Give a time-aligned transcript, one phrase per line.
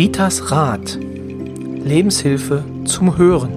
[0.00, 0.98] Ritas Rat.
[0.98, 3.52] Lebenshilfe zum Hören.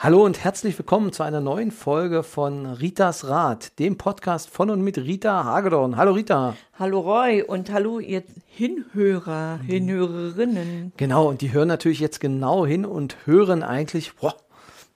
[0.00, 4.82] Hallo und herzlich willkommen zu einer neuen Folge von Ritas Rat, dem Podcast von und
[4.82, 5.96] mit Rita Hagedorn.
[5.96, 6.56] Hallo Rita.
[6.80, 10.94] Hallo Roy und hallo ihr Hinhörer, Hinhörerinnen.
[10.96, 14.34] Genau, und die hören natürlich jetzt genau hin und hören eigentlich, boah,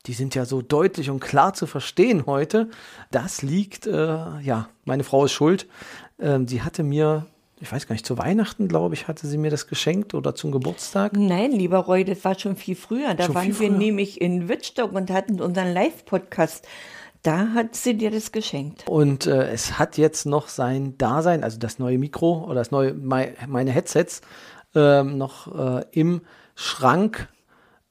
[0.06, 2.68] die sind ja so deutlich und klar zu verstehen heute.
[3.10, 5.66] Das liegt, äh, ja, meine Frau ist schuld.
[6.18, 7.26] Ähm, sie hatte mir
[7.60, 10.52] ich weiß gar nicht, zu Weihnachten, glaube ich, hatte sie mir das geschenkt oder zum
[10.52, 11.12] Geburtstag.
[11.16, 13.14] Nein, lieber Roy, das war schon viel früher.
[13.14, 16.66] Da schon waren wir nämlich in Wittstock und hatten unseren Live-Podcast.
[17.22, 18.86] Da hat sie dir das geschenkt.
[18.86, 22.92] Und äh, es hat jetzt noch sein Dasein, also das neue Mikro oder das neue,
[22.92, 24.20] meine Headsets,
[24.74, 26.20] äh, noch äh, im
[26.54, 27.28] Schrank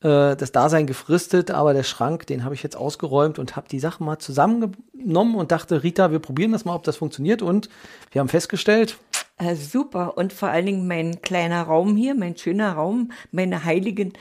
[0.04, 3.80] äh, das Dasein gefristet, aber der Schrank, den habe ich jetzt ausgeräumt und habe die
[3.80, 7.42] Sachen mal zusammengenommen und dachte, Rita, wir probieren das mal, ob das funktioniert.
[7.42, 7.70] Und
[8.12, 8.98] wir haben festgestellt,
[9.38, 10.18] äh, super.
[10.18, 14.14] Und vor allen Dingen mein kleiner Raum hier, mein schöner Raum, meine heiligen,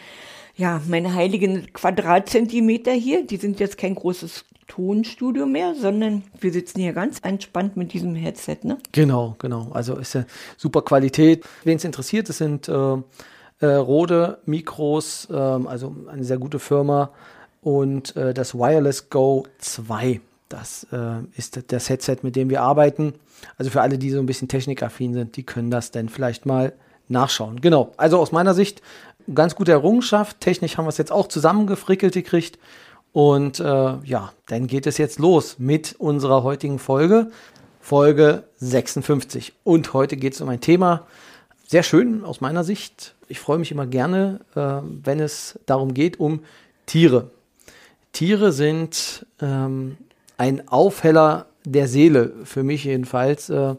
[0.54, 6.80] ja, meine heiligen Quadratzentimeter hier, die sind jetzt kein großes Tonstudio mehr, sondern wir sitzen
[6.80, 8.78] hier ganz entspannt mit diesem Headset, ne?
[8.92, 9.68] Genau, genau.
[9.72, 10.24] Also ist ja
[10.56, 11.44] super Qualität.
[11.64, 12.96] Wen es interessiert, es sind äh,
[13.62, 17.10] äh, Rode Mikros, äh, also eine sehr gute Firma
[17.62, 20.20] und äh, das Wireless Go 2.
[20.48, 23.14] Das äh, ist das Headset, mit dem wir arbeiten.
[23.56, 26.74] Also für alle, die so ein bisschen technikaffin sind, die können das dann vielleicht mal
[27.08, 27.60] nachschauen.
[27.60, 28.82] Genau, also aus meiner Sicht
[29.34, 30.40] ganz gute Errungenschaft.
[30.40, 32.58] Technisch haben wir es jetzt auch zusammengefrickelt gekriegt.
[33.12, 37.30] Und äh, ja, dann geht es jetzt los mit unserer heutigen Folge,
[37.80, 39.52] Folge 56.
[39.64, 41.06] Und heute geht es um ein Thema,
[41.66, 43.14] sehr schön aus meiner Sicht.
[43.28, 46.40] Ich freue mich immer gerne, äh, wenn es darum geht, um
[46.86, 47.30] Tiere.
[48.12, 49.96] Tiere sind ähm,
[50.36, 53.48] ein Aufheller der Seele, für mich jedenfalls.
[53.48, 53.76] Äh,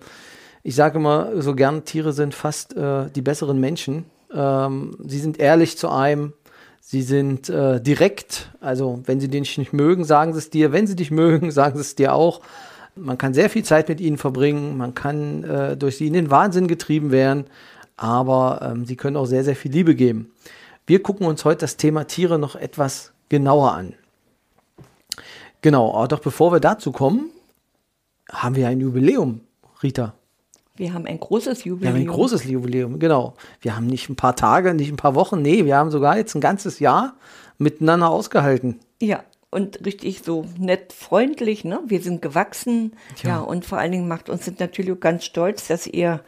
[0.63, 4.05] ich sage immer so gern, Tiere sind fast äh, die besseren Menschen.
[4.33, 6.33] Ähm, sie sind ehrlich zu einem,
[6.79, 8.49] sie sind äh, direkt.
[8.61, 10.71] Also, wenn sie dich nicht mögen, sagen sie es dir.
[10.71, 12.41] Wenn sie dich mögen, sagen sie es dir auch.
[12.95, 16.29] Man kann sehr viel Zeit mit ihnen verbringen, man kann äh, durch sie in den
[16.29, 17.45] Wahnsinn getrieben werden,
[17.97, 20.31] aber ähm, sie können auch sehr, sehr viel Liebe geben.
[20.85, 23.93] Wir gucken uns heute das Thema Tiere noch etwas genauer an.
[25.61, 27.29] Genau, aber doch bevor wir dazu kommen,
[28.29, 29.41] haben wir ein Jubiläum,
[29.81, 30.13] Rita.
[30.75, 31.93] Wir haben ein großes Jubiläum.
[31.95, 33.35] Wir haben ein großes Jubiläum, genau.
[33.61, 36.35] Wir haben nicht ein paar Tage, nicht ein paar Wochen, nee, wir haben sogar jetzt
[36.35, 37.13] ein ganzes Jahr
[37.59, 38.79] miteinander ausgehalten.
[38.99, 41.79] Ja, und richtig so nett freundlich, ne?
[41.85, 42.93] Wir sind gewachsen.
[43.21, 46.21] Ja, ja und vor allen Dingen macht uns das natürlich ganz stolz, dass ihr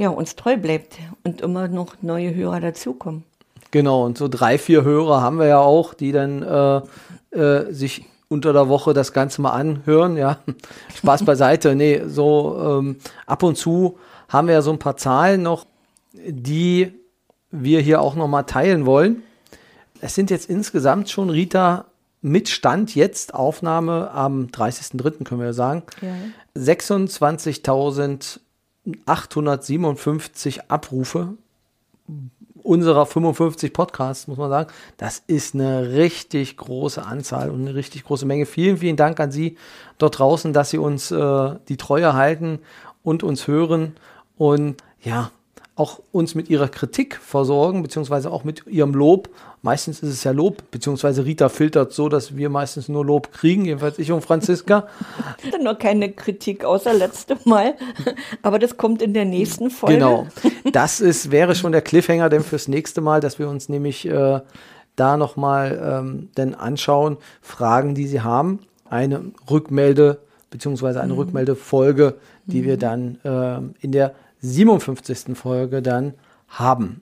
[0.00, 3.22] ja, uns treu bleibt und immer noch neue Hörer dazukommen.
[3.70, 8.06] Genau, und so drei, vier Hörer haben wir ja auch, die dann äh, äh, sich
[8.28, 10.38] unter der Woche das Ganze mal anhören, ja.
[10.96, 11.74] Spaß beiseite.
[11.74, 12.96] Nee, so ähm,
[13.26, 13.98] ab und zu
[14.30, 15.66] haben wir ja so ein paar Zahlen noch,
[16.14, 16.94] die
[17.50, 19.22] wir hier auch nochmal teilen wollen.
[20.00, 21.84] Es sind jetzt insgesamt schon, Rita,
[22.22, 25.24] mit Stand jetzt, Aufnahme am 30.03.
[25.24, 26.14] können wir ja sagen, ja.
[29.06, 31.34] 26.857 Abrufe
[32.62, 34.70] unserer 55 Podcasts, muss man sagen.
[34.96, 38.46] Das ist eine richtig große Anzahl und eine richtig große Menge.
[38.46, 39.56] Vielen, vielen Dank an Sie
[39.98, 42.60] dort draußen, dass Sie uns äh, die Treue halten
[43.02, 43.94] und uns hören
[44.36, 45.30] und ja,
[45.76, 49.30] auch uns mit ihrer Kritik versorgen, beziehungsweise auch mit ihrem Lob.
[49.62, 53.64] Meistens ist es ja Lob, beziehungsweise Rita filtert so, dass wir meistens nur Lob kriegen,
[53.64, 54.88] jedenfalls ich und Franziska.
[55.62, 57.74] Noch keine Kritik außer letzte Mal,
[58.42, 59.96] aber das kommt in der nächsten Folge.
[59.96, 60.26] Genau,
[60.72, 64.40] das ist, wäre schon der Cliffhanger denn fürs nächste Mal, dass wir uns nämlich äh,
[64.96, 70.18] da nochmal ähm, denn anschauen, Fragen, die sie haben, eine Rückmelde,
[70.50, 71.20] beziehungsweise eine mhm.
[71.20, 72.64] Rückmeldefolge, die mhm.
[72.66, 75.36] wir dann äh, in der 57.
[75.36, 76.14] Folge dann
[76.48, 77.00] haben.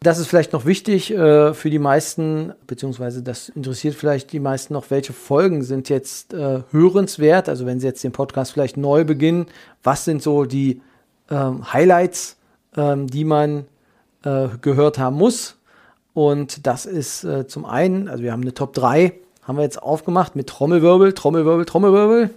[0.00, 4.74] Das ist vielleicht noch wichtig äh, für die meisten, beziehungsweise das interessiert vielleicht die meisten
[4.74, 7.48] noch, welche Folgen sind jetzt äh, hörenswert.
[7.48, 9.46] Also wenn Sie jetzt den Podcast vielleicht neu beginnen,
[9.82, 10.80] was sind so die
[11.30, 12.36] ähm, Highlights,
[12.76, 13.64] ähm, die man
[14.22, 15.56] äh, gehört haben muss.
[16.14, 19.12] Und das ist äh, zum einen, also wir haben eine Top 3,
[19.42, 22.30] haben wir jetzt aufgemacht mit Trommelwirbel, Trommelwirbel, Trommelwirbel.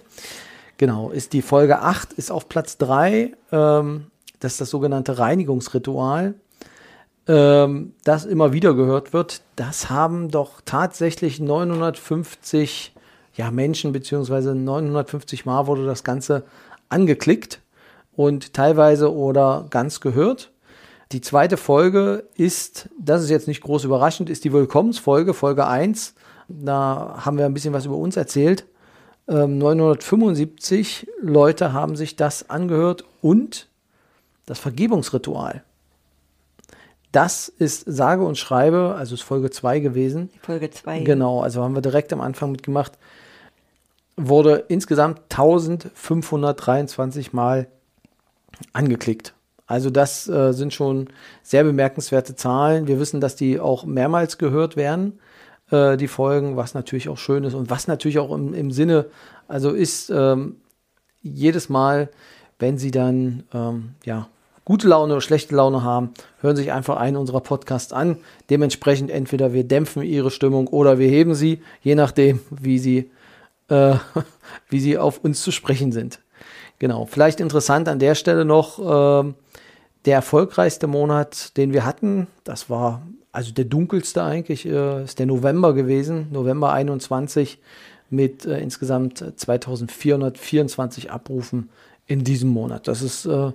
[0.80, 3.34] Genau, ist die Folge 8, ist auf Platz 3.
[3.52, 4.06] Ähm,
[4.38, 6.36] das ist das sogenannte Reinigungsritual,
[7.28, 9.42] ähm, das immer wieder gehört wird.
[9.56, 12.94] Das haben doch tatsächlich 950
[13.34, 16.44] ja, Menschen, beziehungsweise 950 Mal wurde das Ganze
[16.88, 17.60] angeklickt
[18.16, 20.50] und teilweise oder ganz gehört.
[21.12, 26.14] Die zweite Folge ist, das ist jetzt nicht groß überraschend, ist die Willkommensfolge, Folge 1.
[26.48, 28.64] Da haben wir ein bisschen was über uns erzählt
[29.28, 33.68] Ähm, 975 Leute haben sich das angehört und
[34.46, 35.62] das Vergebungsritual.
[37.12, 40.30] Das ist sage und schreibe, also ist Folge 2 gewesen.
[40.42, 41.00] Folge 2.
[41.00, 42.92] Genau, also haben wir direkt am Anfang mitgemacht.
[44.16, 47.66] Wurde insgesamt 1523 Mal
[48.72, 49.34] angeklickt.
[49.66, 51.08] Also das äh, sind schon
[51.42, 52.88] sehr bemerkenswerte Zahlen.
[52.88, 55.20] Wir wissen, dass die auch mehrmals gehört werden,
[55.70, 59.06] äh, die Folgen, was natürlich auch schön ist und was natürlich auch im, im Sinne,
[59.48, 60.56] also ist ähm,
[61.22, 62.08] jedes Mal,
[62.58, 64.28] wenn sie dann ähm, ja
[64.64, 68.18] gute Laune oder schlechte Laune haben, hören sich einfach einen unserer Podcasts an.
[68.50, 73.10] Dementsprechend entweder wir dämpfen ihre Stimmung oder wir heben sie, je nachdem, wie sie,
[73.68, 73.94] äh,
[74.68, 76.20] wie sie auf uns zu sprechen sind.
[76.78, 77.06] Genau.
[77.06, 79.32] Vielleicht interessant an der Stelle noch, äh,
[80.06, 85.26] der erfolgreichste Monat, den wir hatten, das war also der dunkelste eigentlich, äh, ist der
[85.26, 87.58] November gewesen, November 21
[88.10, 91.70] mit äh, insgesamt 2424 Abrufen
[92.06, 92.88] in diesem Monat.
[92.88, 93.52] Das ist äh,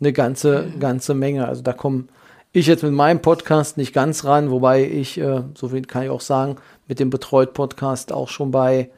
[0.00, 1.46] eine ganze, ganze Menge.
[1.46, 2.04] Also da komme
[2.52, 6.10] ich jetzt mit meinem Podcast nicht ganz ran, wobei ich, äh, so viel kann ich
[6.10, 6.56] auch sagen,
[6.88, 8.90] mit dem Betreut-Podcast auch schon bei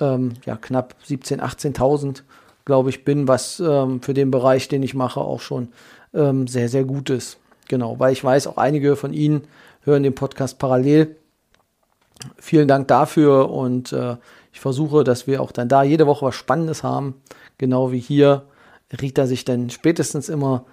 [0.00, 1.40] ähm, ja, knapp 17.000,
[1.76, 2.22] 18.000,
[2.64, 5.68] glaube ich, bin, was ähm, für den Bereich, den ich mache, auch schon
[6.12, 7.39] ähm, sehr, sehr gut ist.
[7.70, 9.42] Genau, weil ich weiß, auch einige von Ihnen
[9.84, 11.14] hören den Podcast parallel.
[12.36, 14.16] Vielen Dank dafür und äh,
[14.52, 17.22] ich versuche, dass wir auch dann da jede Woche was Spannendes haben,
[17.58, 18.42] genau wie hier
[19.00, 20.64] Rita sich dann spätestens immer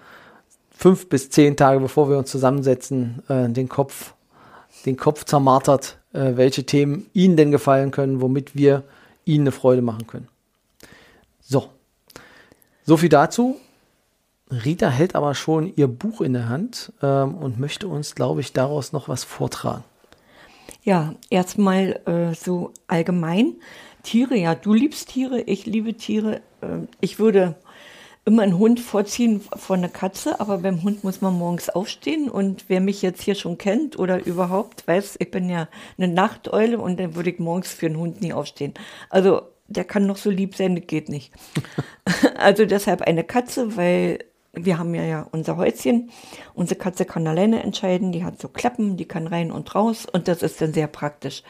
[0.71, 4.15] fünf bis zehn Tage, bevor wir uns zusammensetzen, äh, den Kopf,
[4.87, 8.85] den Kopf zermartert, äh, welche Themen Ihnen denn gefallen können, womit wir
[9.23, 10.29] Ihnen eine Freude machen können.
[11.41, 11.69] So,
[12.85, 13.57] so viel dazu.
[14.49, 18.53] Rita hält aber schon ihr Buch in der Hand ähm, und möchte uns, glaube ich,
[18.53, 19.83] daraus noch was vortragen.
[20.83, 23.55] Ja, erstmal äh, so allgemein.
[24.03, 26.41] Tiere, ja, du liebst Tiere, ich liebe Tiere.
[26.61, 27.55] Äh, ich würde
[28.23, 32.65] immer einen Hund vorziehen vor einer Katze, aber beim Hund muss man morgens aufstehen und
[32.67, 36.99] wer mich jetzt hier schon kennt oder überhaupt weiß, ich bin ja eine Nachteule und
[36.99, 38.73] dann würde ich morgens für einen Hund nie aufstehen.
[39.09, 41.31] Also der kann noch so lieb sein, das geht nicht.
[42.37, 44.19] also deshalb eine Katze, weil
[44.65, 46.09] wir haben ja, ja unser Häuschen.
[46.53, 50.27] Unsere Katze kann alleine entscheiden, die hat so Klappen, die kann rein und raus und
[50.27, 51.43] das ist dann sehr praktisch.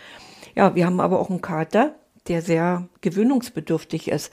[0.56, 1.96] Ja, wir haben aber auch einen Kater,
[2.28, 4.32] der sehr gewöhnungsbedürftig ist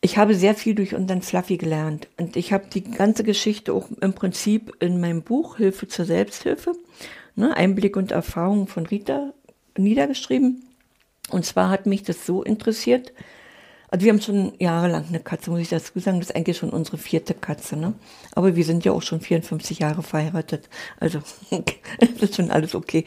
[0.00, 3.88] ich habe sehr viel durch unseren Fluffy gelernt und ich habe die ganze Geschichte auch
[4.00, 6.72] im Prinzip in meinem Buch Hilfe zur Selbsthilfe,
[7.34, 9.32] ne, Einblick und Erfahrung von Rita
[9.76, 10.64] niedergeschrieben.
[11.30, 13.12] Und zwar hat mich das so interessiert.
[13.90, 16.18] Also wir haben schon jahrelang eine Katze, muss ich dazu sagen.
[16.20, 17.76] Das ist eigentlich schon unsere vierte Katze.
[17.76, 17.94] Ne?
[18.32, 20.68] Aber wir sind ja auch schon 54 Jahre verheiratet.
[21.00, 21.20] Also
[22.00, 23.04] das ist schon alles okay.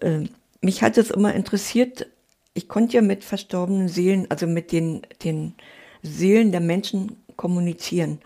[0.00, 2.06] Ähm, mich hat es immer interessiert.
[2.54, 5.54] Ich konnte ja mit verstorbenen Seelen, also mit den, den
[6.02, 8.18] Seelen der Menschen kommunizieren.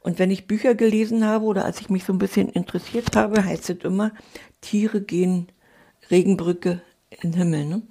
[0.00, 3.44] Und wenn ich Bücher gelesen habe oder als ich mich so ein bisschen interessiert habe,
[3.44, 4.12] heißt es immer,
[4.60, 5.48] Tiere gehen
[6.10, 7.66] Regenbrücke in den Himmel.
[7.66, 7.82] Ne?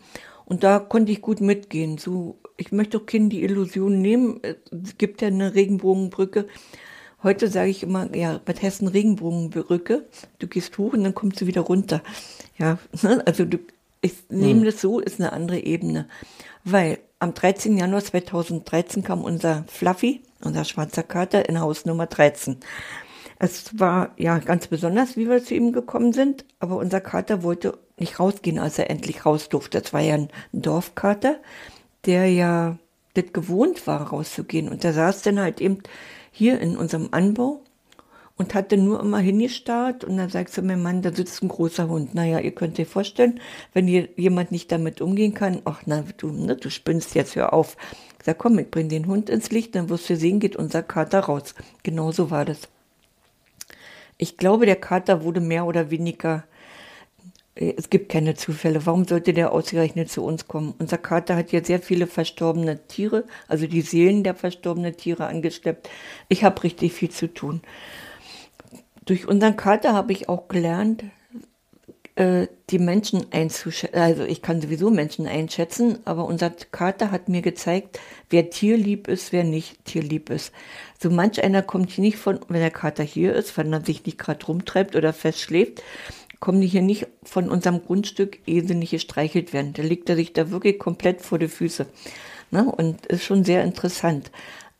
[0.46, 1.98] Und da konnte ich gut mitgehen.
[1.98, 4.42] So, ich möchte auch Kindern die Illusion nehmen.
[4.44, 6.46] Es gibt ja eine Regenbogenbrücke.
[7.24, 10.06] Heute sage ich immer, ja, Bad Hessen Regenbogenbrücke.
[10.40, 12.02] Du gehst hoch und dann kommst du wieder runter.
[12.58, 13.24] Ja, ne?
[13.26, 13.60] also du,
[14.02, 14.66] ich nehme hm.
[14.66, 16.08] das so, ist eine andere Ebene.
[16.64, 17.78] Weil am 13.
[17.78, 22.58] Januar 2013 kam unser Fluffy, unser schwarzer Kater, in Haus Nummer 13.
[23.40, 27.78] Es war ja ganz besonders, wie wir zu ihm gekommen sind, aber unser Kater wollte
[27.98, 29.82] nicht rausgehen, als er endlich raus durfte.
[29.82, 31.38] Das war ja ein Dorfkater,
[32.10, 32.80] der ja
[33.14, 34.68] das gewohnt war, rauszugehen.
[34.68, 35.84] Und der saß dann halt eben
[36.32, 37.62] hier in unserem Anbau
[38.36, 41.88] und hatte nur immer hingestarrt und dann sagst du mir, Mann, da sitzt ein großer
[41.88, 42.16] Hund.
[42.16, 43.40] Naja, ihr könnt euch vorstellen,
[43.74, 47.54] wenn hier jemand nicht damit umgehen kann, ach na, du, ne, du spinnst jetzt, hör
[47.54, 47.78] auf.
[48.18, 50.82] Ich sag, komm, ich bring den Hund ins Licht, dann wirst du sehen, geht unser
[50.82, 51.54] Kater raus.
[51.84, 52.70] Genau so war das.
[54.18, 56.46] Ich glaube, der Kater wurde mehr oder weniger
[57.60, 58.86] es gibt keine Zufälle.
[58.86, 60.74] Warum sollte der ausgerechnet zu uns kommen?
[60.80, 65.90] Unser Kater hat ja sehr viele verstorbene Tiere, also die Seelen der verstorbenen Tiere angeschleppt.
[66.30, 67.62] Ich habe richtig viel zu tun.
[69.06, 71.04] Durch unseren Kater habe ich auch gelernt,
[72.16, 74.00] äh, die Menschen einzuschätzen.
[74.00, 78.00] Also ich kann sowieso Menschen einschätzen, aber unser Kater hat mir gezeigt,
[78.30, 80.54] wer tierlieb ist, wer nicht tierlieb ist.
[81.02, 84.06] So manch einer kommt hier nicht von, wenn der Kater hier ist, wenn er sich
[84.06, 85.82] nicht gerade rumtreibt oder festschläft,
[86.40, 89.74] kommen die hier nicht von unserem Grundstück, ehe sie nicht gestreichelt werden.
[89.74, 91.86] Da legt er sich da wirklich komplett vor die Füße.
[92.52, 92.66] Ne?
[92.66, 94.32] Und ist schon sehr interessant.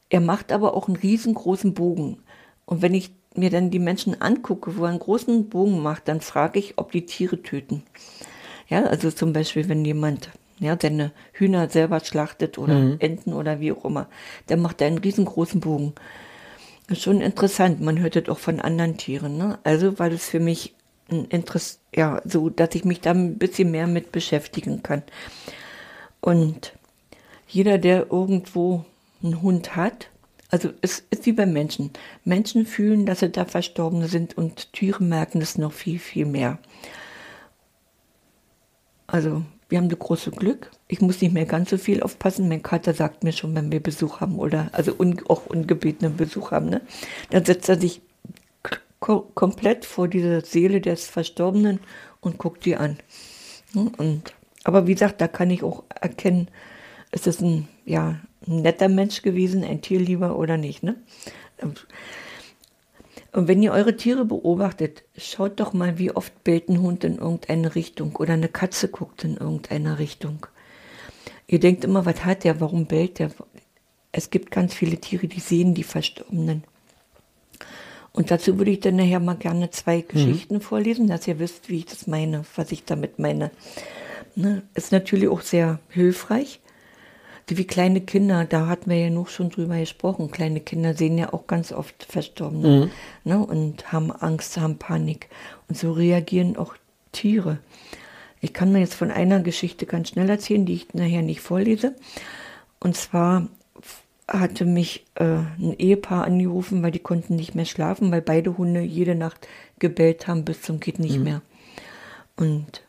[0.10, 2.18] Er macht aber auch einen riesengroßen Bogen.
[2.66, 6.22] Und wenn ich mir dann die Menschen angucke, wo er einen großen Bogen macht, dann
[6.22, 7.84] frage ich, ob die Tiere töten.
[8.68, 12.96] Ja, also zum Beispiel, wenn jemand ja, seine Hühner selber schlachtet oder mhm.
[13.00, 14.08] Enten oder wie auch immer,
[14.50, 15.94] der macht da einen riesengroßen Bogen.
[16.88, 17.82] Das ist schon interessant.
[17.82, 19.38] Man hört das auch von anderen Tieren.
[19.38, 19.60] Ne?
[19.64, 20.76] Also war das für mich
[21.10, 25.04] Interesse, ja, so, dass ich mich da ein bisschen mehr mit beschäftigen kann.
[26.22, 26.74] Und
[27.48, 28.86] jeder, der irgendwo
[29.24, 30.10] einen Hund hat,
[30.50, 31.92] also es ist wie bei Menschen.
[32.26, 36.58] Menschen fühlen, dass sie da verstorben sind und Tiere merken es noch viel, viel mehr.
[39.06, 40.72] Also wir haben das große Glück.
[40.88, 42.50] Ich muss nicht mehr ganz so viel aufpassen.
[42.50, 46.52] Mein Kater sagt mir schon, wenn wir Besuch haben oder also un, auch ungebetenen Besuch
[46.52, 46.82] haben, ne?
[47.30, 48.02] dann setzt er sich
[49.00, 51.80] komplett vor diese Seele des Verstorbenen
[52.22, 52.98] und guckt die an.
[53.74, 56.50] Und, aber wie gesagt, da kann ich auch erkennen,
[57.12, 60.84] ist es ein, ja, ein netter Mensch gewesen, ein Tierlieber oder nicht.
[60.84, 60.96] Ne?
[63.32, 67.18] Und wenn ihr eure Tiere beobachtet, schaut doch mal, wie oft bellt ein Hund in
[67.18, 70.48] irgendeine Richtung oder eine Katze guckt in irgendeine Richtung.
[71.48, 73.32] Ihr denkt immer, was hat der, warum bellt der?
[74.12, 76.64] Es gibt ganz viele Tiere, die sehen die Verstorbenen.
[78.12, 80.02] Und dazu würde ich dann nachher mal gerne zwei.
[80.02, 80.62] Geschichten mhm.
[80.62, 83.52] vorlesen, dass ihr wisst, wie ich das meine, was ich damit meine.
[84.36, 84.64] Ne?
[84.74, 86.60] Ist natürlich auch sehr hilfreich
[87.58, 90.32] wie kleine Kinder, da hatten wir ja noch schon drüber gesprochen.
[90.32, 92.92] Kleine Kinder sehen ja auch ganz oft Verstorbene mhm.
[93.24, 95.30] ne, und haben Angst, haben Panik.
[95.68, 96.76] Und so reagieren auch
[97.12, 97.60] Tiere.
[98.42, 101.96] Ich kann mir jetzt von einer Geschichte ganz schnell erzählen, die ich nachher nicht vorlese.
[102.80, 103.48] Und zwar
[104.32, 108.82] hatte mich äh, ein Ehepaar angerufen, weil die konnten nicht mehr schlafen, weil beide Hunde
[108.82, 109.48] jede Nacht
[109.80, 111.24] gebellt haben bis zum geht nicht mhm.
[111.24, 111.42] mehr.
[112.36, 112.84] Und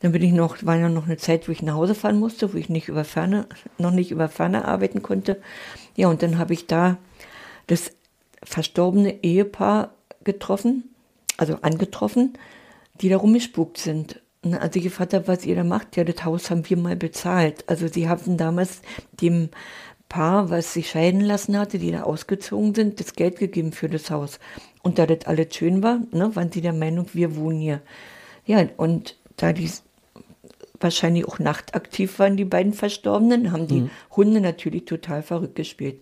[0.00, 2.52] dann bin ich noch, war ja noch eine Zeit, wo ich nach Hause fahren musste,
[2.52, 3.46] wo ich nicht über Ferne,
[3.78, 5.40] noch nicht über Ferne arbeiten konnte.
[5.96, 6.98] Ja, und dann habe ich da
[7.66, 7.90] das
[8.42, 10.84] verstorbene Ehepaar getroffen,
[11.38, 12.34] also angetroffen,
[13.00, 14.20] die da rumgespukt sind.
[14.42, 16.96] Und als ich gefragt habe, was ihr da macht, ja, das Haus haben wir mal
[16.96, 17.64] bezahlt.
[17.66, 18.82] Also sie haben damals
[19.22, 19.48] dem
[20.08, 24.10] Paar, was sich scheiden lassen hatte, die da ausgezogen sind, das Geld gegeben für das
[24.10, 24.38] Haus.
[24.82, 27.80] Und da das alles schön war, ne, waren sie der Meinung, wir wohnen hier.
[28.46, 29.70] Ja, und da die
[30.78, 33.90] wahrscheinlich auch nachtaktiv waren, die beiden Verstorbenen, haben die mhm.
[34.14, 36.00] Hunde natürlich total verrückt gespielt.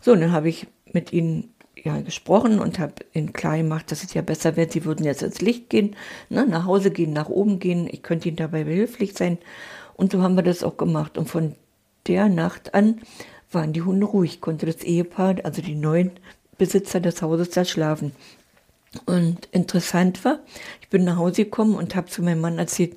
[0.00, 4.04] So, und dann habe ich mit ihnen ja, gesprochen und habe ihnen klar gemacht, dass
[4.04, 5.96] es ja besser wäre, sie würden jetzt ins Licht gehen,
[6.30, 9.38] ne, nach Hause gehen, nach oben gehen, ich könnte ihnen dabei behilflich sein.
[9.94, 11.18] Und so haben wir das auch gemacht.
[11.18, 11.54] Und von
[12.06, 13.00] der Nacht an
[13.50, 16.12] waren die Hunde ruhig, konnte das Ehepaar, also die neuen
[16.58, 18.12] Besitzer des Hauses, da schlafen.
[19.06, 20.40] Und interessant war,
[20.80, 22.96] ich bin nach Hause gekommen und habe zu meinem Mann erzählt,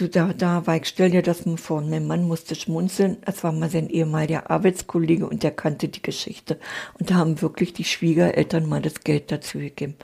[0.00, 1.82] Du, da, da war ich, stell dir das mal vor.
[1.82, 3.18] Mein Mann musste schmunzeln.
[3.26, 6.58] Es war mal sein ehemaliger Arbeitskollege und der kannte die Geschichte.
[6.98, 9.96] Und da haben wirklich die Schwiegereltern mal das Geld dazu gegeben.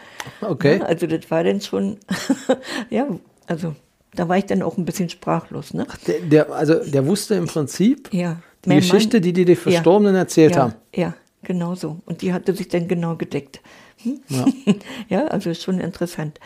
[0.42, 0.80] Okay.
[0.80, 1.96] Ja, also das war dann schon,
[2.90, 3.08] ja,
[3.46, 3.74] also
[4.18, 5.74] da war ich dann auch ein bisschen sprachlos.
[5.74, 5.86] Ne?
[6.06, 10.14] Der, der, also der wusste im Prinzip ja, die Geschichte, Mann, die die die Verstorbenen
[10.14, 10.74] ja, erzählt ja, haben.
[10.94, 12.00] Ja, genau so.
[12.06, 13.60] Und die hatte sich dann genau gedeckt.
[14.02, 14.20] Hm?
[15.08, 15.26] Ja.
[15.26, 16.40] also ist schon interessant.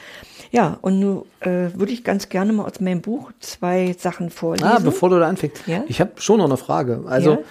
[0.53, 4.67] Ja, und nun äh, würde ich ganz gerne mal aus meinem Buch zwei Sachen vorlesen.
[4.67, 5.67] Ah, bevor du da anfängst.
[5.67, 5.85] Ja?
[5.89, 7.05] Ich habe schon noch eine Frage.
[7.07, 7.45] Also,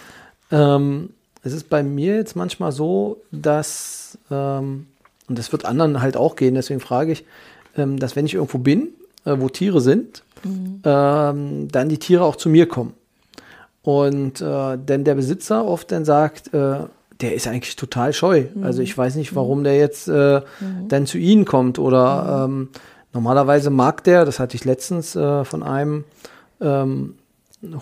[0.52, 1.12] ähm,
[1.44, 4.88] es ist bei mir jetzt manchmal so, dass, ähm,
[5.28, 7.26] und das wird anderen halt auch gehen, deswegen frage ich,
[7.78, 8.90] ähm, dass wenn ich irgendwo bin,
[9.26, 10.82] äh, wo Tiere sind, mhm.
[10.84, 12.94] ähm, dann die Tiere auch zu mir kommen.
[13.82, 16.80] Und äh, denn der Besitzer oft dann sagt, äh,
[17.22, 18.46] der ist eigentlich total scheu.
[18.54, 18.64] Mhm.
[18.64, 20.88] Also ich weiß nicht, warum der jetzt äh, mhm.
[20.88, 21.80] dann zu Ihnen kommt.
[21.80, 22.54] Oder mhm.
[22.54, 22.70] ähm,
[23.14, 26.06] normalerweise mag der, das hatte ich letztens äh, von einem
[26.62, 27.16] ähm,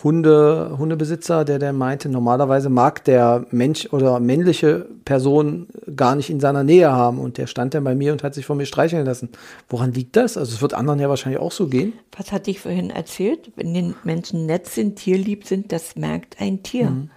[0.04, 5.68] Hunde, Hundebesitzer, der der meinte, normalerweise mag der Mensch oder männliche Person
[5.98, 7.20] gar nicht in seiner Nähe haben.
[7.20, 9.30] Und der stand dann bei mir und hat sich von mir streicheln lassen.
[9.70, 10.38] Woran liegt das?
[10.38, 11.94] Also es wird anderen ja wahrscheinlich auch so gehen.
[12.16, 13.52] Was hatte ich vorhin erzählt?
[13.56, 16.90] Wenn die Menschen nett sind, tierlieb sind, das merkt ein Tier.
[16.90, 17.10] Mhm.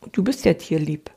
[0.00, 1.10] Und du bist ja tierlieb.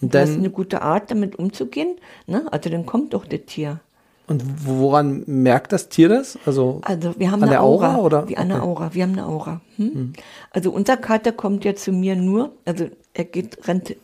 [0.00, 1.96] Und dann, das ist eine gute Art, damit umzugehen.
[2.26, 2.44] Ne?
[2.50, 3.80] Also dann kommt doch das Tier.
[4.26, 6.38] Und woran merkt das Tier das?
[6.46, 8.28] Also, also wir haben an eine Aura, Aura, oder?
[8.28, 8.42] Wie okay.
[8.42, 8.94] eine Aura.
[8.94, 9.60] Wir haben eine Aura.
[9.76, 9.94] Hm?
[9.94, 10.12] Hm.
[10.50, 13.94] Also unser Kater kommt ja zu mir nur, also er geht, rennt,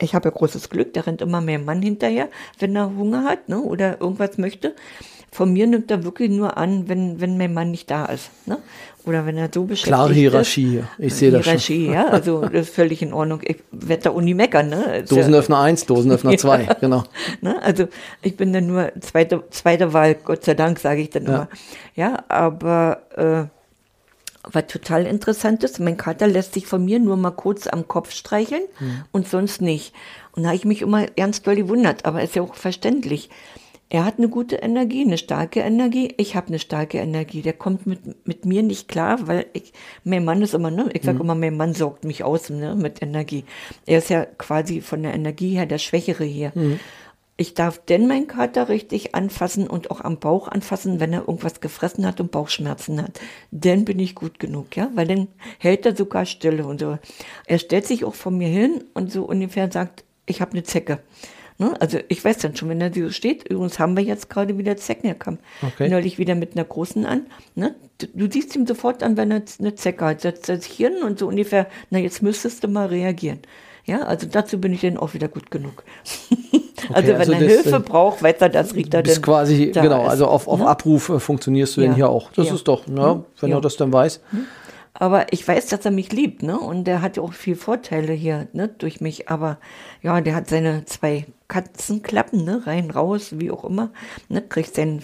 [0.00, 2.28] ich habe ja großes Glück, der rennt immer mehr Mann hinterher,
[2.58, 4.74] wenn er Hunger hat ne, oder irgendwas möchte.
[5.30, 8.30] Von mir nimmt er wirklich nur an, wenn, wenn mein Mann nicht da ist.
[8.46, 8.58] Ne?
[9.04, 11.58] Oder wenn er so beschäftigt Klare Hierarchie, ich sehe das schon.
[11.58, 13.40] Hierarchie, ja, also das ist völlig in Ordnung.
[13.44, 14.70] Ich werde da Uni meckern.
[14.70, 15.04] Ne?
[15.06, 16.72] Dosenöffner 1, Dosenöffner 2, ja.
[16.74, 17.04] genau.
[17.42, 17.60] Ne?
[17.62, 17.88] Also
[18.22, 21.28] ich bin dann nur zweite, zweite Wahl, Gott sei Dank, sage ich dann ja.
[21.28, 21.48] immer.
[21.94, 23.57] Ja, aber äh,
[24.54, 28.12] was total interessant ist, mein Kater lässt sich von mir nur mal kurz am Kopf
[28.12, 29.04] streicheln hm.
[29.12, 29.92] und sonst nicht.
[30.32, 33.28] Und da habe ich mich immer ernst doll gewundert, aber ist ja auch verständlich
[33.90, 36.12] Er hat eine gute Energie, eine starke Energie.
[36.18, 37.40] Ich habe eine starke Energie.
[37.40, 39.72] Der kommt mit, mit mir nicht klar, weil ich,
[40.04, 40.90] mein Mann ist immer, ne?
[40.92, 42.74] Ich sage immer, mein Mann sorgt mich aus ne?
[42.74, 43.44] mit Energie.
[43.86, 46.52] Er ist ja quasi von der Energie her der Schwächere hier.
[47.40, 51.60] Ich darf denn meinen Kater richtig anfassen und auch am Bauch anfassen, wenn er irgendwas
[51.60, 53.20] gefressen hat und Bauchschmerzen hat.
[53.52, 55.28] Dann bin ich gut genug, ja, weil dann
[55.58, 56.98] hält er sogar Stille und so.
[57.46, 60.98] Er stellt sich auch vor mir hin und so ungefähr sagt, ich habe eine Zecke.
[61.58, 61.80] Ne?
[61.80, 64.76] Also ich weiß dann schon, wenn er so steht, übrigens haben wir jetzt gerade wieder
[64.76, 65.88] Zecken, er kam Okay.
[65.88, 67.26] neulich wieder mit einer großen an.
[67.54, 67.76] Ne?
[67.98, 71.04] Du, du siehst ihm sofort an, wenn er eine Zecke hat, setzt er sich hin
[71.04, 73.38] und so ungefähr, na jetzt müsstest du mal reagieren.
[73.88, 75.82] Ja, also dazu bin ich dann auch wieder gut genug.
[76.92, 79.22] also wenn also er Hilfe äh, braucht, riecht er Du bist dann.
[79.22, 80.68] quasi, da genau, ist, also auf, auf ne?
[80.68, 81.96] Abruf äh, funktionierst du denn Ja.
[81.96, 82.30] hier auch.
[82.32, 82.54] Das Ja.
[82.54, 83.56] ist doch, ne, wenn Ja.
[83.56, 84.20] er das dann weiß.
[84.92, 86.58] Aber ich weiß, dass er mich liebt, ne?
[86.58, 88.68] Und der hat ja auch viel Vorteile hier, ne?
[88.68, 89.28] Durch mich.
[89.30, 89.56] Aber
[90.02, 92.66] ja, der hat seine zwei Katzenklappen, ne?
[92.66, 93.90] Rein, raus, wie auch immer.
[94.28, 94.42] Ne?
[94.42, 95.02] Kriegt sein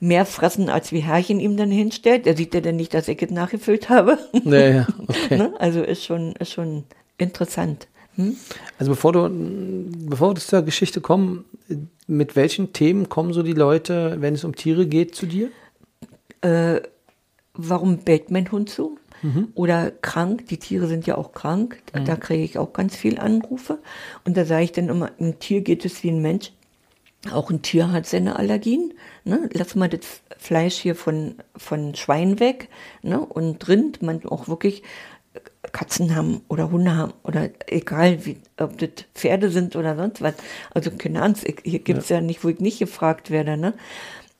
[0.00, 2.24] mehr fressen, als wie Herrchen ihm dann hinstellt.
[2.26, 4.18] Der sieht ja dann nicht, dass ich es nachgefüllt habe.
[4.44, 5.36] Ja, ja, okay.
[5.36, 5.52] ne?
[5.58, 6.84] Also ist schon, ist schon
[7.18, 7.88] interessant.
[8.18, 8.36] Hm?
[8.78, 9.28] Also bevor du,
[10.08, 11.44] bevor wir zur Geschichte kommen,
[12.06, 15.50] mit welchen Themen kommen so die Leute, wenn es um Tiere geht, zu dir?
[16.40, 16.80] Äh,
[17.54, 18.96] warum bellt mein Hund so?
[19.56, 23.18] Oder krank, die Tiere sind ja auch krank, da- da kriege ich auch ganz viel
[23.18, 23.78] Anrufe.
[24.24, 26.52] Und da sage ich dann immer, ein Tier geht es wie ein Mensch.
[27.32, 28.94] Auch ein Tier hat seine Allergien.
[29.24, 29.50] Ne?
[29.52, 32.68] Lass mal das Fleisch hier von, von Schwein weg
[33.02, 33.18] ne?
[33.18, 34.84] und Rind, man auch wirklich
[35.72, 40.34] Katzen haben oder Hunde haben oder egal, wie, ob das Pferde sind oder sonst was.
[40.72, 42.20] Also keine Angst, ich, hier gibt es ja.
[42.20, 43.56] nicht, wo ich nicht gefragt werde.
[43.56, 43.74] Ne?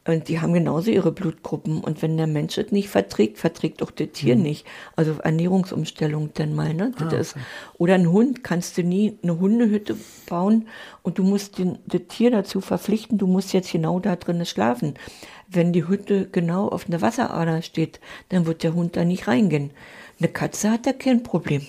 [0.09, 1.81] Und die haben genauso ihre Blutgruppen.
[1.81, 4.67] Und wenn der Mensch es nicht verträgt, verträgt auch das Tier nicht.
[4.97, 6.73] Also Ernährungsumstellung dann mal.
[6.73, 6.93] Ne?
[6.99, 7.37] Das ist,
[7.77, 10.67] oder ein Hund kannst du nie eine Hundehütte bauen
[11.03, 14.95] und du musst den, das Tier dazu verpflichten, du musst jetzt genau da drinnen schlafen.
[15.47, 19.73] Wenn die Hütte genau auf einer Wasserader steht, dann wird der Hund da nicht reingehen.
[20.19, 21.63] Eine Katze hat da kein Problem.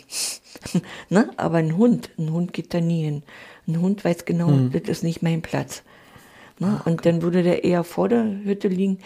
[1.09, 1.29] ne?
[1.37, 3.23] Aber ein Hund, ein Hund geht da nie hin.
[3.67, 5.83] Ein Hund weiß genau, das ist nicht mein Platz.
[6.57, 6.81] Ne?
[6.85, 8.99] Und dann würde der eher vor der Hütte liegen.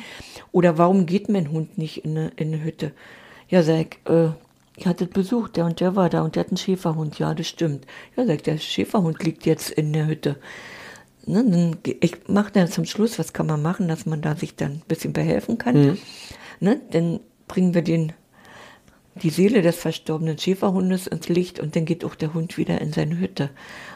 [0.52, 2.92] Oder warum geht mein Hund nicht in eine, in eine Hütte?
[3.50, 4.30] Ja, sag ich, äh,
[4.76, 7.20] ich hatte Besuch, der und der war da und der hat einen Schäferhund.
[7.20, 7.86] Ja, das stimmt.
[8.16, 10.38] Ja, sag ich, der Schäferhund liegt jetzt in der Hütte.
[11.26, 14.56] Ne, dann, ich mache dann zum Schluss, was kann man machen, dass man da sich
[14.56, 15.98] dann ein bisschen behelfen kann.
[16.60, 18.14] Ne, dann bringen wir den,
[19.22, 22.92] die Seele des verstorbenen Schäferhundes ins Licht und dann geht auch der Hund wieder in
[22.94, 23.50] seine Hütte.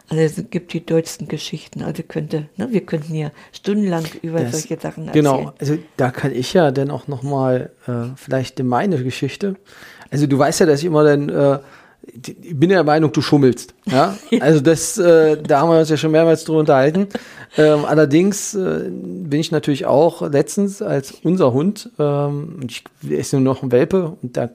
[0.10, 1.82] Also es gibt die dollsten Geschichten.
[1.84, 5.25] Also könnte, ne, wir könnten hier stundenlang über Das- solche Sachen erzählen.
[5.25, 9.56] Genau, also da kann ich ja dann auch noch mal äh, vielleicht in meine Geschichte.
[10.12, 11.60] Also du weißt ja, dass ich immer dann, äh,
[12.13, 13.73] ich bin ja der Meinung, du schummelst.
[13.88, 17.08] Ja, also das, äh, da haben wir uns ja schon mehrmals drüber unterhalten.
[17.58, 23.17] Ähm, allerdings äh, bin ich natürlich auch letztens als unser Hund, ähm, und ich er
[23.17, 24.49] ist nur noch ein Welpe und da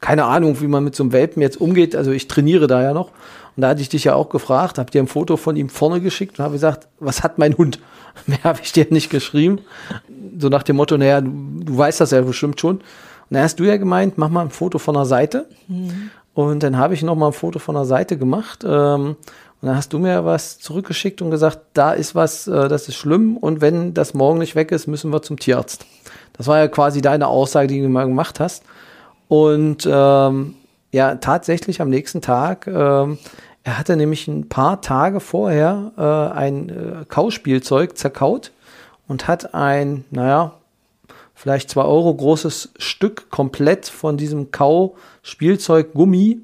[0.00, 1.96] keine Ahnung, wie man mit so einem Welpen jetzt umgeht.
[1.96, 3.10] Also ich trainiere da ja noch.
[3.56, 6.00] Und da hatte ich dich ja auch gefragt, habe dir ein Foto von ihm vorne
[6.00, 7.80] geschickt und habe gesagt, was hat mein Hund?
[8.26, 9.60] Mehr habe ich dir nicht geschrieben.
[10.38, 12.76] So nach dem Motto, naja, du, du weißt das ja bestimmt schon.
[12.76, 12.82] Und
[13.30, 15.46] dann hast du ja gemeint, mach mal ein Foto von der Seite.
[16.34, 18.64] Und dann habe ich noch mal ein Foto von der Seite gemacht.
[18.64, 19.16] Ähm,
[19.62, 22.96] und dann hast du mir was zurückgeschickt und gesagt, da ist was, äh, das ist
[22.96, 23.36] schlimm.
[23.36, 25.84] Und wenn das morgen nicht weg ist, müssen wir zum Tierarzt.
[26.32, 28.64] Das war ja quasi deine Aussage, die du mal gemacht hast.
[29.30, 30.56] Und ähm,
[30.90, 33.16] ja, tatsächlich am nächsten Tag, ähm,
[33.62, 38.50] er hatte nämlich ein paar Tage vorher äh, ein äh, Kauspielzeug zerkaut
[39.06, 40.54] und hat ein, naja,
[41.36, 46.40] vielleicht zwei Euro großes Stück komplett von diesem Kauspielzeug Gummi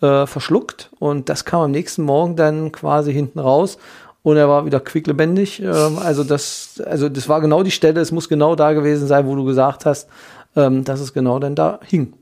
[0.00, 0.88] äh, verschluckt.
[0.98, 3.76] Und das kam am nächsten Morgen dann quasi hinten raus.
[4.22, 5.60] Und er war wieder quicklebendig.
[5.60, 9.26] Ähm, also, das, also das war genau die Stelle, es muss genau da gewesen sein,
[9.26, 10.08] wo du gesagt hast,
[10.56, 12.12] ähm, dass es genau dann da hing.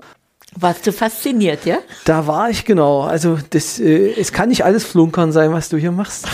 [0.57, 1.79] Warst du fasziniert, ja?
[2.07, 3.03] Da war ich genau.
[3.03, 6.27] Also das, äh, es kann nicht alles Flunkern sein, was du hier machst.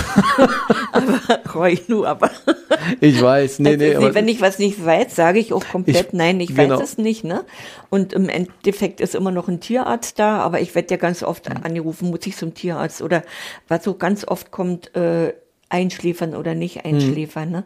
[1.55, 2.31] Roy, nu, aber.
[3.01, 3.95] ich weiß, nee, Also, nee.
[3.97, 6.79] aber- wenn ich was nicht weiß, sage ich auch komplett Ich- nein, ich genau.
[6.79, 7.45] weiß es nicht, ne?
[7.91, 11.49] Und im Endeffekt ist immer noch ein Tierarzt da, aber ich werde ja ganz oft
[11.49, 11.63] Mhm.
[11.65, 13.23] angerufen, muss ich zum Tierarzt oder
[13.69, 15.35] was so ganz oft kommt, äh,
[15.69, 16.59] einschläfern oder Mhm.
[16.61, 17.65] nicht einschläfern, ne?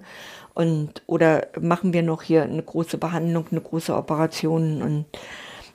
[0.59, 5.05] Und oder machen wir noch hier eine große Behandlung, eine große Operation und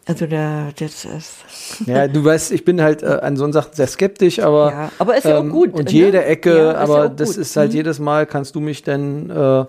[0.06, 1.38] also da das ist
[1.88, 5.16] Ja, du weißt, ich bin halt äh, an so Sachen sehr skeptisch, aber, Ja, aber
[5.16, 5.92] ist ja auch gut, Und ne?
[5.92, 7.38] jede Ecke, Ja, ist ja aber das gut.
[7.38, 7.78] ist halt Mhm.
[7.78, 9.66] jedes Mal, kannst du mich denn, äh,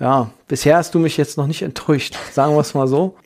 [0.00, 3.16] ja, bisher hast du mich jetzt noch nicht enttäuscht, sagen wir es mal so.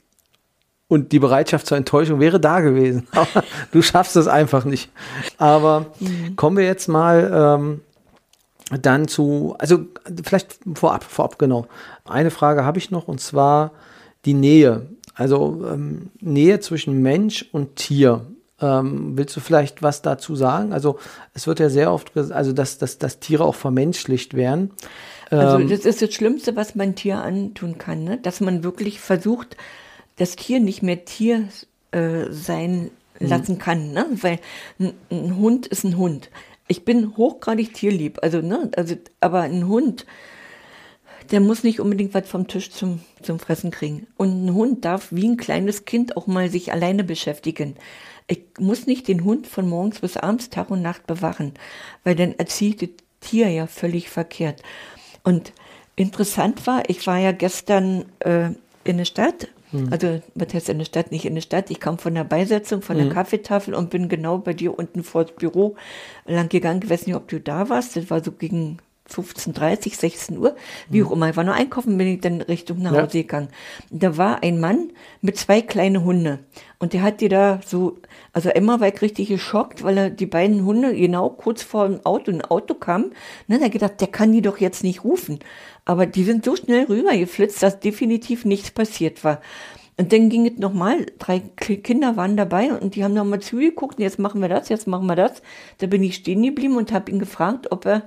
[0.88, 3.06] Und die Bereitschaft zur Enttäuschung wäre da gewesen.
[3.12, 4.90] Aber du schaffst es einfach nicht.
[5.38, 6.34] Aber Mhm.
[6.34, 7.30] kommen wir jetzt mal
[7.60, 7.80] ähm,
[8.78, 9.86] dann zu, also
[10.24, 11.66] vielleicht vorab, vorab genau.
[12.04, 13.72] Eine Frage habe ich noch und zwar
[14.24, 14.86] die Nähe.
[15.14, 18.26] Also ähm, Nähe zwischen Mensch und Tier.
[18.60, 20.72] Ähm, willst du vielleicht was dazu sagen?
[20.72, 20.98] Also
[21.34, 24.70] es wird ja sehr oft gesagt, also dass, dass, dass Tiere auch vermenschlicht werden.
[25.30, 28.18] Also ähm, das ist das Schlimmste, was man Tier antun kann, ne?
[28.18, 29.56] dass man wirklich versucht,
[30.16, 31.48] das Tier nicht mehr Tier
[31.90, 33.26] äh, sein mhm.
[33.26, 34.06] lassen kann, ne?
[34.20, 34.38] weil
[34.78, 36.30] ein, ein Hund ist ein Hund
[36.72, 40.06] ich bin hochgradig tierlieb, also, ne, also, aber ein Hund,
[41.30, 44.06] der muss nicht unbedingt was vom Tisch zum, zum Fressen kriegen.
[44.16, 47.76] Und ein Hund darf wie ein kleines Kind auch mal sich alleine beschäftigen.
[48.26, 51.52] Ich muss nicht den Hund von morgens bis abends Tag und Nacht bewachen,
[52.04, 52.88] weil dann erzieht das
[53.20, 54.62] Tier ja völlig verkehrt.
[55.24, 55.52] Und
[55.94, 58.50] interessant war, ich war ja gestern äh,
[58.84, 59.88] in der Stadt hm.
[59.90, 61.10] Also, was heißt in der Stadt?
[61.10, 61.70] Nicht in der Stadt.
[61.70, 63.12] Ich kam von der Beisetzung, von der hm.
[63.12, 65.76] Kaffeetafel und bin genau bei dir unten vor das Büro
[66.26, 66.80] lang gegangen.
[66.84, 67.96] Ich weiß nicht, ob du da warst.
[67.96, 68.78] Das war so gegen
[69.10, 70.54] 15.30, 16 Uhr,
[70.88, 71.06] wie hm.
[71.06, 71.30] auch immer.
[71.30, 73.22] Ich war nur einkaufen, bin ich dann Richtung nach Hause ja.
[73.22, 73.48] gegangen.
[73.90, 76.40] Da war ein Mann mit zwei kleinen Hunde.
[76.78, 77.98] Und der hat die da so,
[78.32, 82.04] also Emma war ich richtig geschockt, weil er die beiden Hunde genau kurz vor dem
[82.04, 83.12] Auto, ein Auto kam.
[83.46, 85.38] Ne, da gedacht, der kann die doch jetzt nicht rufen.
[85.84, 89.40] Aber die sind so schnell rübergeflitzt, dass definitiv nichts passiert war.
[89.98, 94.02] Und dann ging es nochmal, drei Kinder waren dabei und die haben nochmal zugeguckt, und
[94.02, 95.42] jetzt machen wir das, jetzt machen wir das.
[95.78, 98.02] Da bin ich stehen geblieben und habe ihn gefragt, ob er,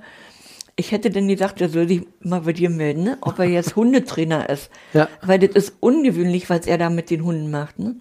[0.76, 3.18] ich hätte dann gesagt, er soll sich mal bei dir melden, ne?
[3.22, 4.70] ob er jetzt Hundetrainer ist.
[4.92, 5.08] Ja.
[5.22, 7.78] Weil das ist ungewöhnlich, was er da mit den Hunden macht.
[7.78, 7.96] Ne?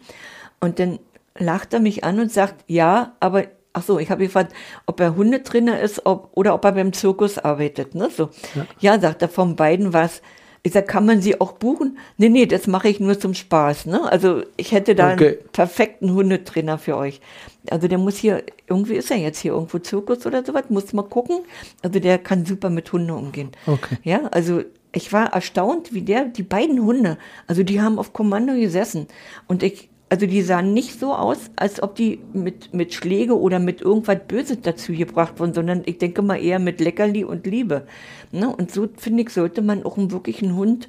[0.60, 1.00] Und dann
[1.38, 3.46] lacht er mich an und sagt, ja, aber
[3.78, 4.54] Ach so, ich habe gefragt,
[4.86, 7.94] ob er Hundetrainer ist ob, oder ob er beim Zirkus arbeitet.
[7.94, 8.10] Ne?
[8.10, 8.30] So.
[8.56, 8.66] Ja.
[8.80, 10.22] ja, sagt er, von beiden was.
[10.66, 12.00] Ich sage, kann man sie auch buchen?
[12.18, 13.86] Nee, nee, das mache ich nur zum Spaß.
[13.86, 14.02] Ne?
[14.12, 15.28] Also ich hätte da okay.
[15.28, 17.22] einen perfekten Hundetrainer für euch.
[17.70, 21.04] Also der muss hier, irgendwie ist er jetzt hier irgendwo Zirkus oder sowas, muss mal
[21.04, 21.42] gucken.
[21.84, 23.52] Also der kann super mit Hunden umgehen.
[23.68, 23.98] Okay.
[24.04, 28.56] Ja, also ich war erstaunt, wie der, die beiden Hunde, also die haben auf Kommando
[28.56, 29.06] gesessen.
[29.48, 33.60] Und ich also die sahen nicht so aus, als ob die mit, mit Schläge oder
[33.60, 37.86] mit irgendwas Böses dazu gebracht wurden, sondern ich denke mal eher mit Leckerli und Liebe.
[38.32, 38.48] Ne?
[38.48, 40.88] Und so, finde ich, sollte man auch einen wirklichen Hund,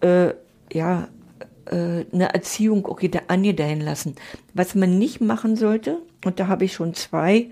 [0.00, 0.30] äh,
[0.72, 1.08] ja,
[1.66, 4.14] äh, eine Erziehung auch angedeihen lassen.
[4.54, 7.50] Was man nicht machen sollte, und da habe ich schon zwei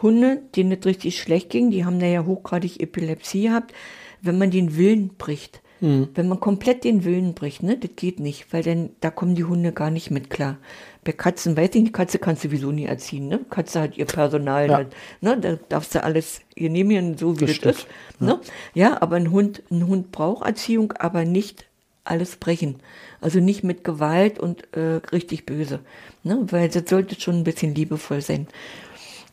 [0.00, 3.74] Hunde, denen es richtig schlecht ging, die haben da ja hochgradig Epilepsie gehabt,
[4.22, 5.62] wenn man den Willen bricht.
[5.84, 6.08] Mhm.
[6.14, 9.44] Wenn man komplett den Willen bricht, ne, das geht nicht, weil dann da kommen die
[9.44, 10.56] Hunde gar nicht mit klar.
[11.04, 13.40] Bei Katzen, weiß ich, die Katze kannst du sowieso nie erziehen, ne?
[13.50, 14.86] Katze hat ihr Personal, ja.
[15.20, 17.86] ne, da darfst du alles ihr genehmigen, so wie das, das ist.
[18.18, 18.26] Ja.
[18.26, 18.40] Ne?
[18.72, 21.66] ja, aber ein Hund, ein Hund braucht Erziehung, aber nicht
[22.04, 22.76] alles brechen.
[23.20, 25.80] Also nicht mit Gewalt und äh, richtig böse.
[26.22, 26.46] Ne?
[26.50, 28.46] Weil das sollte schon ein bisschen liebevoll sein.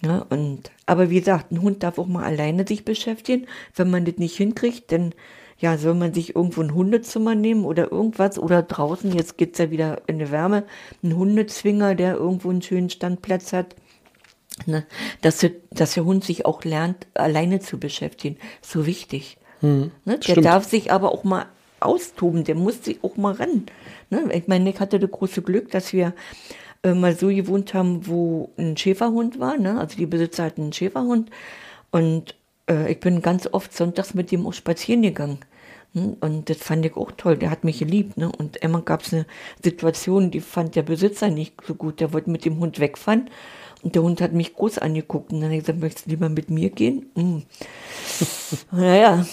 [0.01, 0.25] Ne?
[0.29, 3.47] Und, aber wie gesagt, ein Hund darf auch mal alleine sich beschäftigen.
[3.75, 5.13] Wenn man das nicht hinkriegt, dann
[5.61, 9.69] ja, soll man sich irgendwo ein Hundezimmer nehmen oder irgendwas oder draußen, jetzt geht's ja
[9.69, 10.63] wieder in die Wärme,
[11.03, 13.75] ein Hundezwinger, der irgendwo einen schönen Standplatz hat.
[14.65, 14.85] Ne?
[15.21, 18.37] Dass, der, dass der Hund sich auch lernt, alleine zu beschäftigen.
[18.61, 19.37] So wichtig.
[19.61, 20.17] Hm, ne?
[20.17, 20.45] Der stimmt.
[20.45, 21.45] darf sich aber auch mal
[21.79, 23.67] austoben, der muss sich auch mal ran.
[24.09, 24.29] Ne?
[24.33, 26.13] Ich meine, ich hatte das große Glück, dass wir
[26.83, 29.57] äh, mal so gewohnt haben, wo ein Schäferhund war.
[29.57, 29.79] Ne?
[29.79, 31.29] Also die Besitzer hatten einen Schäferhund.
[31.91, 32.35] Und
[32.67, 35.39] äh, ich bin ganz oft sonntags mit dem auch spazieren gegangen.
[35.93, 36.17] Hm?
[36.21, 37.37] Und das fand ich auch toll.
[37.37, 38.17] Der hat mich geliebt.
[38.17, 38.31] Ne?
[38.37, 39.25] Und immer gab es eine
[39.63, 41.99] Situation, die fand der Besitzer nicht so gut.
[41.99, 43.29] Der wollte mit dem Hund wegfahren.
[43.83, 45.31] Und der Hund hat mich groß angeguckt.
[45.31, 47.07] Und dann habe ich gesagt, möchtest du lieber mit mir gehen?
[47.15, 47.43] Hm.
[48.71, 49.25] naja.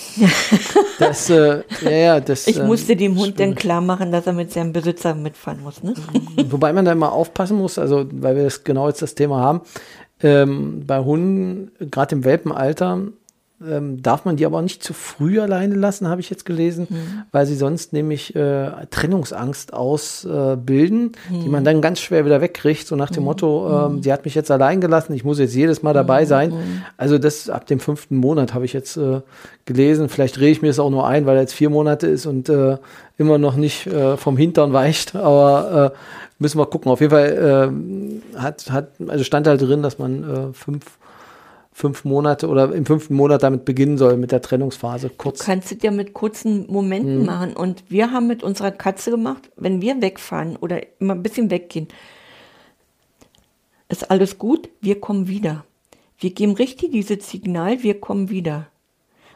[0.98, 3.40] Das, äh, ja, ja, das, ich musste dem Hund stimmt.
[3.40, 5.82] dann klar machen, dass er mit seinem Besitzer mitfahren muss.
[5.82, 5.94] Ne?
[6.48, 9.60] Wobei man da immer aufpassen muss, also weil wir das genau jetzt das Thema haben.
[10.20, 13.02] Ähm, bei Hunden, gerade im Welpenalter,
[13.66, 16.86] ähm, darf man die aber auch nicht zu früh alleine lassen, habe ich jetzt gelesen,
[16.88, 17.22] mhm.
[17.32, 21.42] weil sie sonst nämlich äh, Trennungsangst ausbilden, äh, mhm.
[21.42, 23.26] die man dann ganz schwer wieder wegkriegt, so nach dem mhm.
[23.26, 26.26] Motto, ähm, sie hat mich jetzt allein gelassen, ich muss jetzt jedes Mal dabei mhm.
[26.26, 26.50] sein.
[26.50, 26.82] Mhm.
[26.96, 29.22] Also das ab dem fünften Monat habe ich jetzt äh,
[29.64, 30.08] gelesen.
[30.08, 32.48] Vielleicht rede ich mir das auch nur ein, weil er jetzt vier Monate ist und
[32.48, 32.78] äh,
[33.16, 35.98] immer noch nicht äh, vom Hintern weicht, aber äh,
[36.38, 36.92] müssen wir gucken.
[36.92, 37.72] Auf jeden Fall
[38.36, 40.84] hat, hat, also stand halt drin, dass man fünf
[41.78, 45.10] fünf Monate oder im fünften Monat damit beginnen soll mit der Trennungsphase.
[45.16, 45.38] Kurz.
[45.38, 47.24] Du kannst es ja mit kurzen Momenten mhm.
[47.24, 47.52] machen.
[47.54, 51.86] Und wir haben mit unserer Katze gemacht, wenn wir wegfahren oder immer ein bisschen weggehen,
[53.88, 55.64] ist alles gut, wir kommen wieder.
[56.18, 58.66] Wir geben richtig dieses Signal, wir kommen wieder.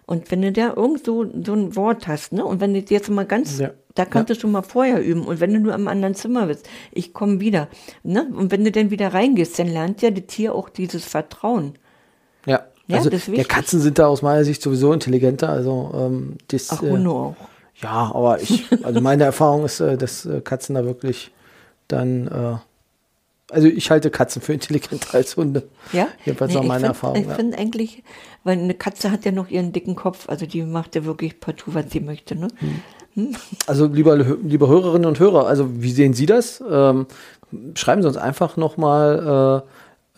[0.04, 3.08] Und wenn du da irgend so, so ein Wort hast, ne, und wenn du jetzt
[3.08, 3.70] mal ganz, ja.
[3.94, 4.34] da kannst ja.
[4.34, 7.38] du schon mal vorher üben, und wenn du nur am anderen Zimmer bist, ich komme
[7.38, 7.68] wieder,
[8.02, 11.74] ne, und wenn du dann wieder reingehst, dann lernt ja das Tier auch dieses Vertrauen.
[12.46, 13.48] Ja, Ja, also wichtig.
[13.48, 15.48] Katzen sind da aus meiner Sicht sowieso intelligenter.
[15.48, 17.36] Also ähm, das, Ach, äh, Hunde auch.
[17.82, 21.30] ja, aber ich, also meine Erfahrung ist, äh, dass äh, Katzen da wirklich
[21.88, 22.56] dann, äh,
[23.52, 25.64] also ich halte Katzen für intelligenter als Hunde.
[25.92, 26.08] Ja?
[26.24, 27.16] Jedenfalls nach ich meiner find- Erfahrung.
[27.20, 27.34] Ich ja.
[27.34, 28.02] finde eigentlich,
[28.44, 31.74] weil eine Katze hat ja noch ihren dicken Kopf, also die macht ja wirklich partout,
[31.74, 32.34] was sie möchte.
[32.34, 32.48] Ne?
[33.66, 36.64] Also lieber, liebe Hörerinnen und Hörer, also wie sehen Sie das?
[36.68, 37.06] Ähm,
[37.74, 39.62] schreiben Sie uns einfach nochmal,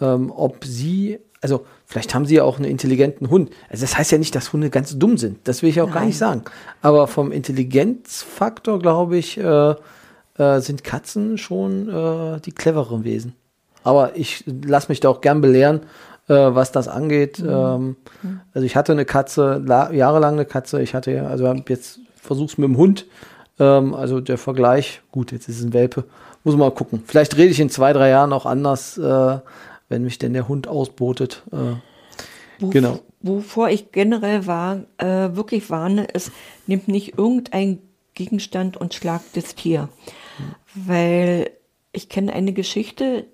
[0.01, 3.51] äh, ähm, ob Sie, also vielleicht haben Sie ja auch einen intelligenten Hund.
[3.71, 5.39] Also das heißt ja nicht, dass Hunde ganz dumm sind.
[5.45, 6.07] Das will ich auch gar Nein.
[6.09, 6.43] nicht sagen.
[6.83, 9.75] Aber vom Intelligenzfaktor, glaube ich, äh,
[10.39, 13.35] äh, sind Katzen schon äh, die clevereren Wesen.
[13.85, 15.81] Aber ich lasse mich da auch gern belehren,
[16.29, 17.39] äh, was das angeht.
[17.47, 17.97] Ähm,
[18.55, 20.81] also ich hatte eine Katze, la- jahrelang eine Katze.
[20.83, 23.07] Ich hatte ja, also jetzt versuch's mit dem Hund.
[23.61, 26.05] Ähm, also der Vergleich, gut, jetzt ist es ein Welpe.
[26.43, 27.03] Muss man mal gucken.
[27.07, 29.39] Vielleicht rede ich in zwei, drei Jahren auch anders, äh,
[29.89, 31.43] wenn mich denn der Hund ausbotet.
[31.53, 31.77] Äh,
[32.59, 33.01] Wo, Genau.
[33.21, 36.31] Wovor ich generell war, äh, wirklich warne, ist,
[36.67, 37.79] nimmt nicht irgendein
[38.15, 39.89] Gegenstand und schlagt das Tier.
[40.75, 41.51] Weil
[41.93, 43.27] ich kenne eine Geschichte,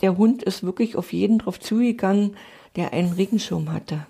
[0.00, 2.36] der Hund ist wirklich auf jeden drauf zugegangen,
[2.76, 4.06] der einen Regenschirm hatte.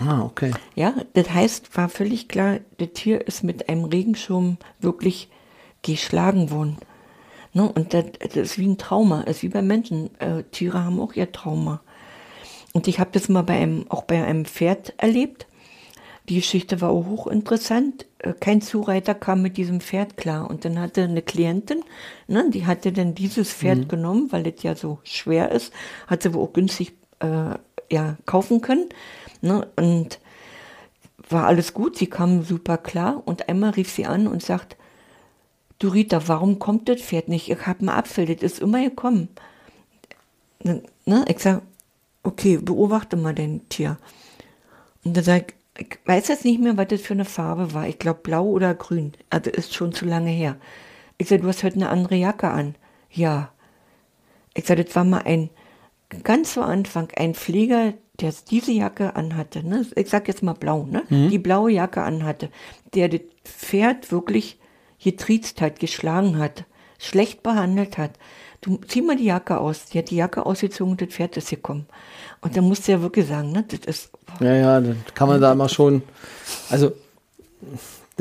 [0.00, 0.52] ah, okay.
[0.74, 5.28] Ja, das heißt, war völlig klar, das Tier ist mit einem Regenschirm wirklich
[5.82, 6.78] geschlagen worden.
[7.52, 7.70] Ne?
[7.70, 10.10] Und das, das ist wie ein Trauma, ist wie bei Menschen.
[10.20, 11.80] Äh, Tiere haben auch ihr Trauma.
[12.72, 15.46] Und ich habe das mal bei einem, auch bei einem Pferd erlebt.
[16.28, 18.06] Die Geschichte war auch hochinteressant.
[18.18, 20.48] Äh, Kein Zureiter kam mit diesem Pferd klar.
[20.48, 21.82] Und dann hatte eine Klientin,
[22.28, 25.72] ne, die hatte dann dieses Pferd genommen, weil es ja so schwer ist,
[26.06, 27.56] hat sie wohl auch günstig äh,
[27.90, 28.88] ja, kaufen können.
[29.42, 30.20] Ne, und
[31.28, 33.22] war alles gut, sie kam super klar.
[33.24, 34.76] Und einmal rief sie an und sagt,
[35.82, 37.50] du Rita, warum kommt das Pferd nicht?
[37.50, 39.28] Ich habe einen Apfel, das ist immer gekommen.
[40.62, 41.62] Ne, ne, ich sag,
[42.22, 43.98] okay, beobachte mal dein Tier.
[45.04, 47.88] Und dann sag ich, ich weiß jetzt nicht mehr, was das für eine Farbe war.
[47.88, 49.12] Ich glaube blau oder grün.
[49.30, 50.56] Also ist schon zu lange her.
[51.18, 52.74] Ich sag, du hast heute eine andere Jacke an.
[53.10, 53.50] Ja.
[54.54, 55.48] Ich sag, das war mal ein,
[56.22, 59.66] ganz zu Anfang, ein Pfleger, der diese Jacke anhatte.
[59.66, 59.86] Ne?
[59.96, 61.04] Ich sag jetzt mal blau, ne?
[61.30, 62.50] Die blaue Jacke anhatte.
[62.94, 64.58] Der das Pferd wirklich
[65.02, 66.64] getriezt hat, geschlagen hat,
[66.98, 68.12] schlecht behandelt hat.
[68.60, 69.86] Du zieh mal die Jacke aus.
[69.86, 71.86] Die hat die Jacke ausgezogen und das Pferd ist gekommen.
[72.40, 74.10] Und dann musst du ja wirklich sagen, ne, das ist,
[74.40, 76.02] Ja, ja, dann kann man da immer schon,
[76.70, 76.92] also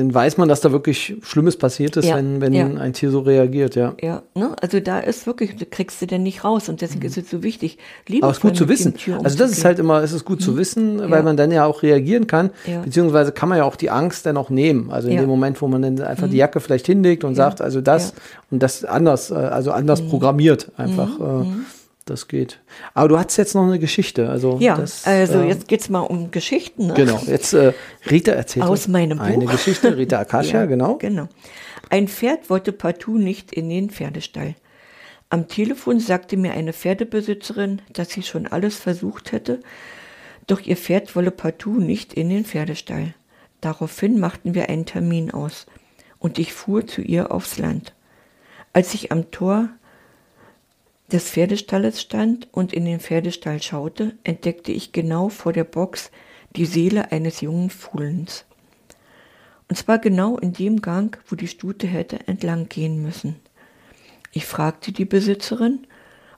[0.02, 2.66] dann weiß man, dass da wirklich Schlimmes passiert ist, Ja, wenn, wenn ja.
[2.66, 3.94] ein Tier so reagiert, ja.
[4.02, 7.18] ja, ne, also da ist wirklich, du kriegst du denn nicht raus und deswegen ist
[7.18, 7.78] es so wichtig.
[8.10, 8.18] Mhm.
[8.22, 8.96] Aber es ist gut zu wissen.
[9.24, 11.24] Also das ist halt immer, es ist gut zu wissen, weil Ja.
[11.24, 12.50] man dann ja auch reagieren kann,
[12.84, 14.92] beziehungsweise kann man ja auch die Angst dann auch nehmen.
[14.92, 15.16] Also in.
[15.16, 15.20] Mhm.
[15.22, 18.14] dem Moment, wo man dann einfach die Jacke vielleicht hinlegt und sagt, also das.
[18.14, 18.18] Mhm.
[18.52, 21.20] und das anders, äh, also anders programmiert einfach.
[21.20, 21.46] Äh,
[22.06, 22.60] Das geht.
[22.94, 24.30] Aber du hattest jetzt noch eine Geschichte.
[24.30, 26.88] Also Ja, das, also äh, jetzt geht's mal um Geschichten.
[26.88, 26.94] Ne?
[26.96, 27.74] Genau, jetzt äh,
[28.10, 29.52] Rita erzählt Aus meinem eine Buch.
[29.52, 30.96] Geschichte, Rita Akasha, Ja, genau.
[30.96, 31.28] Genau.
[31.90, 34.56] Ein Pferd wollte partout nicht in den Pferdestall.
[35.30, 39.60] Am Telefon sagte mir eine Pferdebesitzerin, dass sie schon alles versucht hätte,
[40.48, 43.14] doch ihr Pferd wolle partout nicht in den Pferdestall.
[43.62, 45.68] Daraufhin machten wir einen Termin aus
[46.20, 47.94] und ich fuhr zu ihr aufs Land.
[48.74, 49.70] Als ich am Tor
[51.12, 56.12] des Pferdestalles stand und in den Pferdestall schaute, entdeckte ich genau vor der Box
[56.56, 58.45] die Seele eines jungen Fuhlens.
[59.67, 63.36] Und zwar genau in dem Gang, wo die Stute hätte entlang gehen müssen.
[64.32, 65.88] Ich fragte die Besitzerin,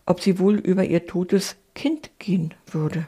[0.05, 3.07] ob sie wohl über ihr totes Kind gehen würde.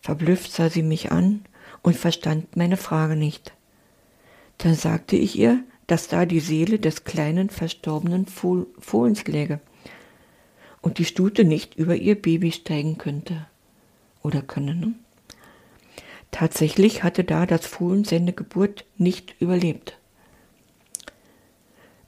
[0.00, 1.44] Verblüfft sah sie mich an
[1.82, 3.52] und verstand meine Frage nicht.
[4.58, 9.60] Dann sagte ich ihr, dass da die Seele des kleinen verstorbenen Fohl Fohlens läge
[10.82, 13.46] und die Stute nicht über ihr Baby steigen könnte
[14.22, 14.74] oder könne.
[14.74, 14.94] Ne?
[16.30, 19.98] Tatsächlich hatte da das Fohlen seine Geburt nicht überlebt.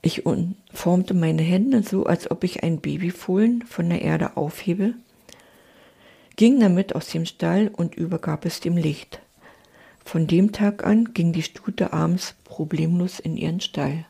[0.01, 0.23] Ich
[0.73, 4.95] formte meine Hände so, als ob ich ein Babyfohlen von der Erde aufhebe,
[6.35, 9.21] ging damit aus dem Stall und übergab es dem Licht.
[10.03, 14.05] Von dem Tag an ging die Stute abends problemlos in ihren Stall.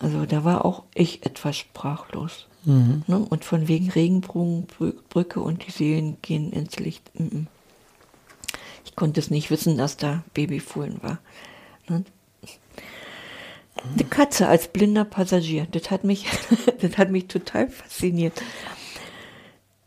[0.00, 2.46] Also da war auch ich etwas sprachlos.
[2.64, 3.18] Ne?
[3.28, 7.10] Und von wegen Regenbogenbrücke und die Seelen gehen ins Licht.
[7.16, 7.46] -mm.
[8.84, 11.18] Ich konnte es nicht wissen, dass da Babyfohlen war.
[11.88, 12.04] Ne?
[13.96, 16.26] Die Katze als blinder Passagier, das hat mich,
[16.80, 18.40] das hat mich total fasziniert.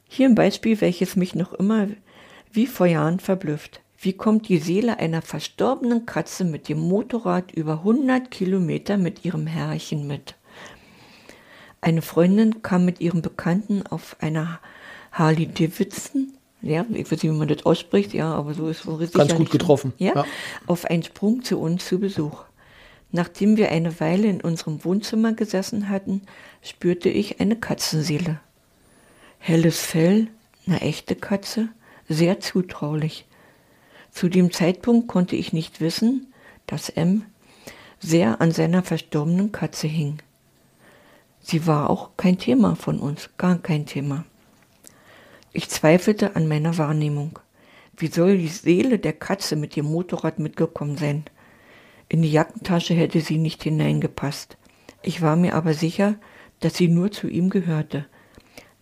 [0.07, 1.87] Hier ein Beispiel, welches mich noch immer
[2.51, 3.81] wie vor Jahren verblüfft.
[3.99, 9.47] Wie kommt die Seele einer verstorbenen Katze mit dem Motorrad über 100 Kilometer mit ihrem
[9.47, 10.35] Herrchen mit?
[11.81, 14.59] Eine Freundin kam mit ihrem Bekannten auf einer
[15.11, 19.13] Harley Davidson ja, ich weiß nicht, wie man das ausspricht, ja, aber so ist es
[19.13, 19.93] Ganz gut getroffen.
[19.97, 20.25] Ja, ja,
[20.65, 22.43] auf einen Sprung zu uns zu Besuch.
[23.11, 26.23] Nachdem wir eine Weile in unserem Wohnzimmer gesessen hatten,
[26.61, 28.39] spürte ich eine Katzenseele.
[29.39, 30.27] Helles Fell,
[30.65, 31.69] eine echte Katze,
[32.09, 33.26] sehr zutraulich.
[34.11, 36.33] Zu dem Zeitpunkt konnte ich nicht wissen,
[36.65, 37.23] dass M
[37.99, 40.19] sehr an seiner verstorbenen Katze hing.
[41.39, 44.25] Sie war auch kein Thema von uns, gar kein Thema.
[45.53, 47.39] Ich zweifelte an meiner Wahrnehmung.
[47.95, 51.23] Wie soll die Seele der Katze mit dem Motorrad mitgekommen sein?
[52.09, 54.57] In die Jackentasche hätte sie nicht hineingepasst.
[55.01, 56.15] Ich war mir aber sicher,
[56.59, 58.05] dass sie nur zu ihm gehörte,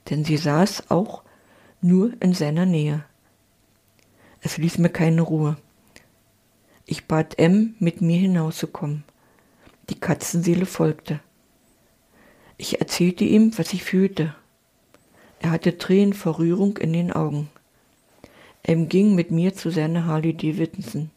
[0.09, 1.23] denn sie saß auch
[1.81, 3.05] nur in seiner Nähe.
[4.45, 5.57] Es ließ mir keine Ruhe.
[6.85, 9.03] Ich bat M, mit mir hinauszukommen.
[9.89, 11.19] Die Katzenseele folgte.
[12.55, 14.35] Ich erzählte ihm, was ich fühlte.
[15.39, 17.49] Er hatte Tränen vor Rührung in den Augen.
[18.61, 21.09] M ging mit mir zu seiner Harley Davidson.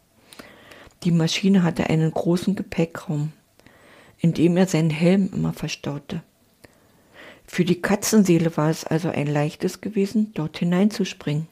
[1.03, 3.31] Die Maschine hatte einen großen Gepäckraum,
[4.17, 6.23] in dem er seinen Helm immer verstaute.
[7.45, 11.47] Für die Katzenseele war es also ein leichtes gewesen, dort hineinzuspringen,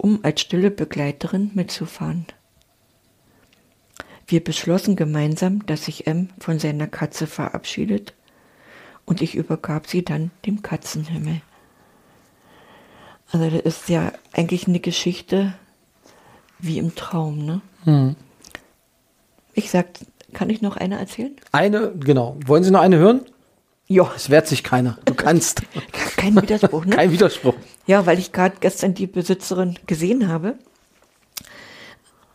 [0.00, 2.26] um als stille Begleiterin mitzufahren.
[4.26, 8.14] Wir beschlossen gemeinsam, dass sich M von seiner Katze verabschiedet
[9.04, 11.42] und ich übergab sie dann dem Katzenhimmel.
[13.32, 15.54] Also das ist ja eigentlich eine Geschichte
[16.58, 17.60] wie im Traum, ne?
[17.84, 18.16] Hm.
[19.54, 19.86] Ich sag,
[20.32, 21.36] kann ich noch eine erzählen?
[21.52, 22.36] Eine, genau.
[22.46, 23.22] Wollen Sie noch eine hören?
[23.90, 24.12] Ja.
[24.14, 24.98] Es wehrt sich keiner.
[25.04, 25.62] Du kannst.
[26.16, 26.94] Kein Widerspruch, ne?
[26.94, 27.56] Kein Widerspruch.
[27.88, 30.54] Ja, weil ich gerade gestern die Besitzerin gesehen habe.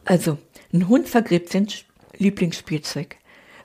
[0.04, 0.38] Also,
[0.74, 1.70] ein Hund vergräbt sein
[2.18, 3.16] Lieblingsspielzeug.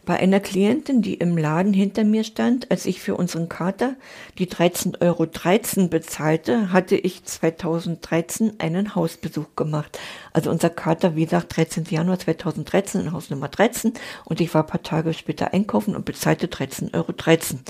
[0.07, 3.97] Bei einer Klientin, die im Laden hinter mir stand, als ich für unseren Kater
[4.39, 9.99] die 13,13 Euro 13 bezahlte, hatte ich 2013 einen Hausbesuch gemacht.
[10.33, 11.85] Also unser Kater, wie gesagt, 13.
[11.91, 13.93] Januar 2013 in Haus Nummer 13
[14.25, 17.61] und ich war ein paar Tage später einkaufen und bezahlte 13,13 Euro 13.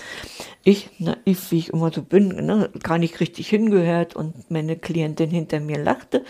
[0.62, 5.30] Ich, naiv wie ich immer so bin, ne, gar nicht richtig hingehört und meine Klientin
[5.30, 6.24] hinter mir lachte.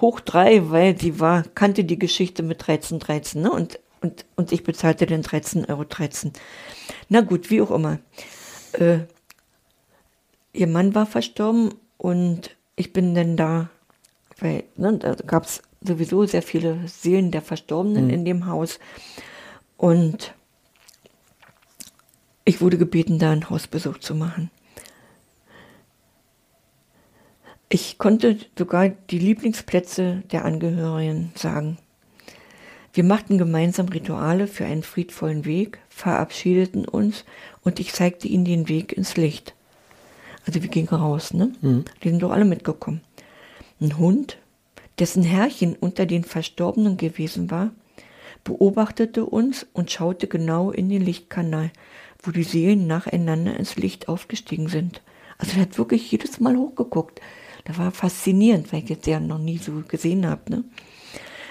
[0.00, 4.52] Hoch drei, weil sie war, kannte die Geschichte mit 13,13 13, ne, und und, und
[4.52, 5.84] ich bezahlte den 13,13 Euro.
[5.84, 6.32] 13.
[7.08, 7.98] Na gut, wie auch immer.
[8.72, 9.00] Äh,
[10.52, 13.70] ihr Mann war verstorben und ich bin dann da,
[14.38, 18.10] weil ne, da gab es sowieso sehr viele Seelen der Verstorbenen mhm.
[18.10, 18.78] in dem Haus.
[19.76, 20.34] Und
[22.44, 24.50] ich wurde gebeten, da einen Hausbesuch zu machen.
[27.68, 31.78] Ich konnte sogar die Lieblingsplätze der Angehörigen sagen.
[32.96, 37.26] Wir machten gemeinsam Rituale für einen friedvollen Weg, verabschiedeten uns
[37.62, 39.54] und ich zeigte ihnen den Weg ins Licht.
[40.46, 41.52] Also wir gingen raus, ne?
[41.60, 41.84] Mhm.
[42.02, 43.02] Die sind doch alle mitgekommen.
[43.82, 44.38] Ein Hund,
[44.98, 47.70] dessen Herrchen unter den Verstorbenen gewesen war,
[48.44, 51.72] beobachtete uns und schaute genau in den Lichtkanal,
[52.22, 55.02] wo die Seelen nacheinander ins Licht aufgestiegen sind.
[55.36, 57.20] Also er hat wirklich jedes Mal hochgeguckt.
[57.66, 60.50] Das war faszinierend, weil ich jetzt ja noch nie so gesehen habe.
[60.50, 60.64] Ne?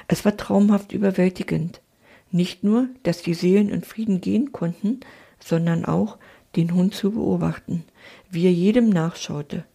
[0.07, 1.81] Es war traumhaft überwältigend.
[2.31, 4.99] Nicht nur, dass die Seelen in Frieden gehen konnten,
[5.39, 6.17] sondern auch
[6.55, 7.83] den Hund zu beobachten,
[8.29, 9.65] wie er jedem nachschaute.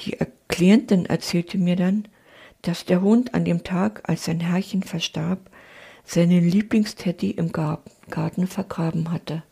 [0.00, 0.16] Die
[0.48, 2.08] Klientin erzählte mir dann,
[2.62, 5.50] dass der Hund an dem Tag, als sein Herrchen verstarb,
[6.04, 9.42] seinen Lieblingsteddy im Garten vergraben hatte.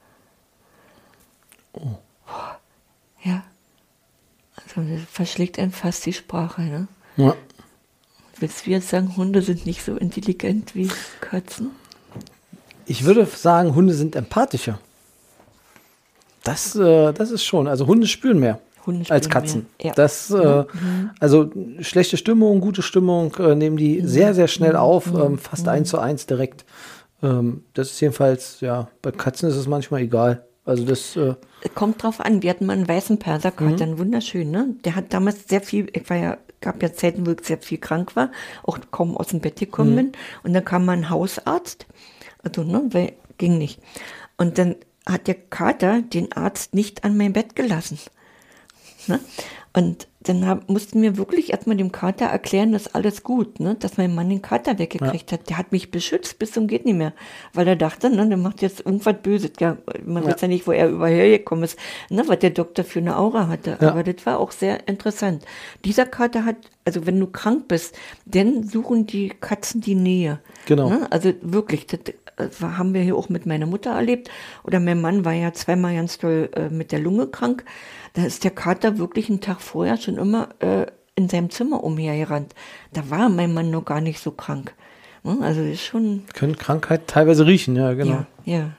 [1.72, 1.98] Oh.
[3.22, 3.44] Ja.
[4.56, 6.88] Also das verschlägt einem fast die Sprache, ne?
[7.16, 7.34] Ja.
[8.40, 10.88] Willst du jetzt sagen, Hunde sind nicht so intelligent wie
[11.20, 11.70] Katzen?
[12.86, 14.80] Ich würde sagen, Hunde sind empathischer.
[16.42, 17.68] Das, äh, das ist schon.
[17.68, 19.66] Also Hunde spüren mehr Hunde spüren als Katzen.
[19.80, 19.92] Ja.
[19.94, 21.10] Das, äh, mhm.
[21.20, 21.50] also
[21.80, 24.06] schlechte Stimmung, gute Stimmung äh, nehmen die mhm.
[24.06, 25.20] sehr, sehr schnell auf, mhm.
[25.20, 25.70] ähm, fast mhm.
[25.70, 26.64] eins zu eins direkt.
[27.22, 30.46] Ähm, das ist jedenfalls, ja, bei Katzen ist es manchmal egal.
[30.64, 31.34] Also das äh
[31.74, 32.42] kommt drauf an.
[32.42, 33.98] Wir hatten mal einen weißen Perserkater, mhm.
[33.98, 34.74] wunderschön, ne?
[34.84, 37.78] Der hat damals sehr viel, ich war ja gab ja Zeiten, wo ich sehr viel
[37.78, 38.30] krank war,
[38.62, 39.96] auch kaum aus dem Bett gekommen mhm.
[39.96, 40.12] bin.
[40.42, 41.86] Und dann kam mein Hausarzt,
[42.42, 43.80] also, ne, weil, ging nicht.
[44.36, 47.98] Und dann hat der Kater den Arzt nicht an mein Bett gelassen.
[49.06, 49.20] Ne?
[49.72, 53.76] Und dann hab, mussten wir wirklich erstmal dem Kater erklären, dass alles gut, ne?
[53.76, 55.38] dass mein Mann den Kater weggekriegt ja.
[55.38, 55.48] hat.
[55.48, 57.12] Der hat mich beschützt bis zum geht nicht mehr,
[57.54, 59.52] weil er dachte, ne, der macht jetzt irgendwas Böses.
[59.60, 60.30] Ja, man ja.
[60.30, 61.78] weiß ja nicht, wo er überher gekommen ist,
[62.10, 63.78] ne, was der Doktor für eine Aura hatte.
[63.80, 63.90] Ja.
[63.90, 65.44] Aber das war auch sehr interessant.
[65.84, 67.96] Dieser Kater hat, also wenn du krank bist,
[68.26, 70.40] dann suchen die Katzen die Nähe.
[70.66, 70.90] Genau.
[70.90, 71.06] Ne?
[71.10, 72.00] Also wirklich, das,
[72.36, 74.30] das haben wir hier auch mit meiner Mutter erlebt.
[74.64, 77.64] Oder mein Mann war ja zweimal ganz toll äh, mit der Lunge krank
[78.14, 82.54] da ist der Kater wirklich einen Tag vorher schon immer äh, in seinem Zimmer umhergerannt.
[82.92, 84.74] Da war mein Mann noch gar nicht so krank.
[85.22, 85.38] Ne?
[85.42, 86.24] Also ist schon.
[86.34, 88.24] Können Krankheit teilweise riechen, ja, genau.
[88.44, 88.70] Ja, ja.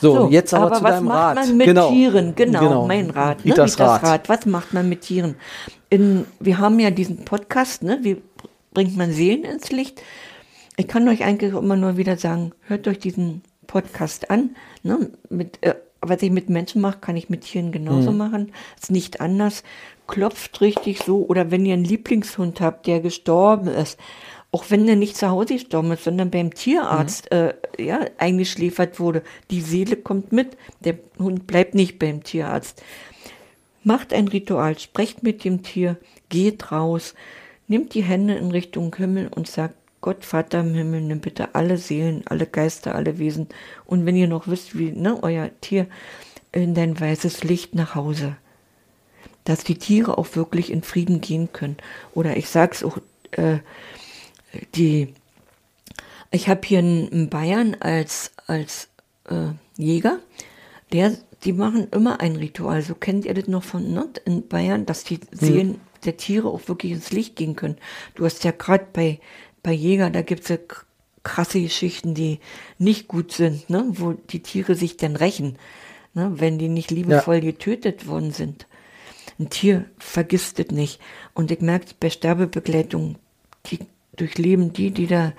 [0.00, 1.34] So, So, jetzt aber, aber zu was deinem macht Rat.
[1.36, 2.34] man mit Tieren?
[2.34, 3.44] Genau, mein Rat.
[3.44, 3.52] Ne?
[3.52, 4.28] Ritas Rat.
[4.28, 5.36] Was macht man mit Tieren?
[5.90, 7.98] In, wir haben ja diesen Podcast, ne?
[8.02, 8.22] wie
[8.72, 10.02] bringt man Seelen ins Licht?
[10.76, 14.54] Ich kann euch eigentlich immer nur wieder sagen, hört euch diesen Podcast an.
[14.84, 15.10] Ne?
[15.28, 18.52] Mit, äh, was ich mit Menschen mache, kann ich mit Tieren genauso machen.
[18.80, 19.62] Ist nicht anders.
[20.06, 21.26] Klopft richtig so.
[21.26, 23.98] Oder wenn ihr einen Lieblingshund habt, der gestorben ist,
[24.50, 29.22] auch wenn der nicht zu Hause gestorben ist, sondern beim Tierarzt äh, ja, eingeschläfert wurde,
[29.50, 30.56] die Seele kommt mit.
[30.80, 32.82] Der Hund bleibt nicht beim Tierarzt.
[33.84, 35.96] Macht ein Ritual, sprecht mit dem Tier,
[36.28, 37.14] geht raus,
[37.68, 41.76] nimmt die Hände in Richtung Himmel und sagt, Gott, Vater im Himmel, nimm bitte alle
[41.76, 43.48] Seelen, alle Geister, alle Wesen.
[43.84, 45.86] Und wenn ihr noch wisst, wie ne, euer Tier
[46.52, 48.36] in dein weißes Licht nach Hause.
[49.44, 51.76] Dass die Tiere auch wirklich in Frieden gehen können.
[52.14, 52.98] Oder ich sag's auch,
[53.32, 53.58] äh,
[54.74, 55.14] die,
[56.30, 58.88] ich habe hier in, in Bayern als, als
[59.28, 60.18] äh, Jäger,
[60.92, 61.12] der,
[61.44, 62.82] die machen immer ein Ritual.
[62.82, 66.68] So kennt ihr das noch von ne, in Bayern, dass die Seelen der Tiere auch
[66.68, 67.76] wirklich ins Licht gehen können.
[68.14, 69.20] Du hast ja gerade bei,
[69.62, 70.82] bei Jäger, da gibt's ja k-
[71.22, 72.40] krasse Geschichten, die
[72.78, 75.58] nicht gut sind, ne, wo die Tiere sich dann rächen,
[76.14, 78.66] ne, wenn die nicht liebevoll getötet worden sind.
[79.38, 81.00] Ein Tier vergisst es nicht.
[81.34, 83.16] Und ich merke bei Sterbebegleitung,
[83.66, 83.78] die
[84.16, 85.32] durchleben die, die da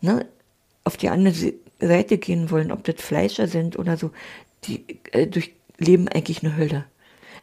[0.00, 0.26] ne,
[0.84, 4.10] auf die andere Se- Seite gehen wollen, ob das Fleischer sind oder so,
[4.64, 6.84] die äh, durchleben eigentlich eine Hölle.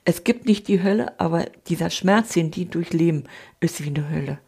[0.03, 3.23] Es gibt nicht die Hölle, aber dieser Schmerz, den die durchleben,
[3.59, 4.39] ist wie eine Hölle.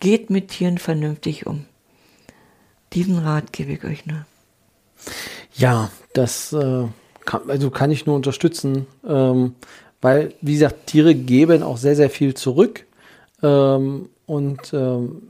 [0.00, 1.64] Geht mit Tieren vernünftig um.
[2.92, 4.24] Diesen Rat gebe ich euch nur.
[5.54, 6.84] Ja, das äh,
[7.24, 9.54] kann, also kann ich nur unterstützen, ähm,
[10.00, 12.86] weil, wie gesagt, Tiere geben auch sehr, sehr viel zurück
[13.42, 15.22] ähm, und ähm,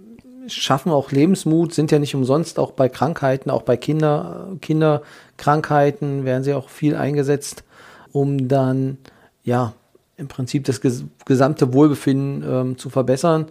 [0.46, 6.44] schaffen auch Lebensmut, sind ja nicht umsonst auch bei Krankheiten, auch bei Kinder, Kinderkrankheiten werden
[6.44, 7.64] sie auch viel eingesetzt,
[8.12, 8.98] um dann
[9.42, 9.72] ja
[10.16, 13.46] im Prinzip das ges gesamte Wohlbefinden ähm, zu verbessern.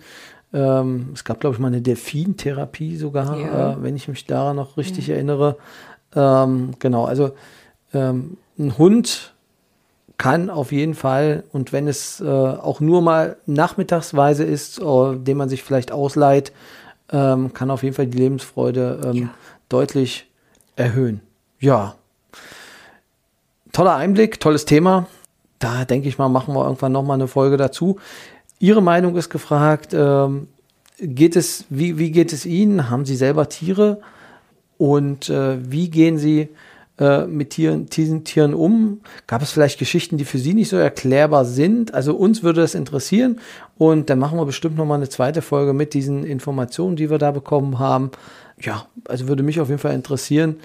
[0.54, 3.72] Ähm, es gab, glaube ich, mal eine Delfintherapie sogar, Ja.
[3.74, 5.58] äh, wenn ich mich daran noch richtig erinnere.
[6.16, 7.32] Ähm, genau, also
[7.94, 9.34] ähm, ein Hund
[10.18, 15.38] kann auf jeden Fall, und wenn es äh, auch nur mal nachmittagsweise ist, äh, den
[15.38, 16.54] man sich vielleicht ausleiht,
[17.12, 19.30] ähm, kann auf jeden Fall die Lebensfreude ähm, Ja.
[19.70, 20.30] deutlich
[20.76, 21.22] erhöhen.
[21.60, 21.96] Ja.
[23.72, 25.08] Toller Einblick, tolles Thema.
[25.60, 27.98] Da denke ich mal, machen wir irgendwann nochmal eine Folge dazu.
[28.64, 29.94] Ihre Meinung ist gefragt.
[29.94, 30.48] Ähm,
[30.98, 32.90] geht es, wie, wie geht es Ihnen?
[32.90, 34.00] Haben Sie selber Tiere?
[34.78, 36.48] Und äh, wie gehen Sie
[36.98, 39.02] äh, mit Tieren, diesen Tieren um?
[39.28, 41.94] Gab es vielleicht Geschichten, die für Sie nicht so erklärbar sind?
[41.94, 43.42] Also uns würde das interessieren
[43.78, 47.18] und dann machen wir bestimmt noch mal eine zweite Folge mit diesen Informationen, die wir
[47.18, 48.12] da bekommen haben.
[48.62, 50.56] Ja, also würde mich auf jeden Fall interessieren.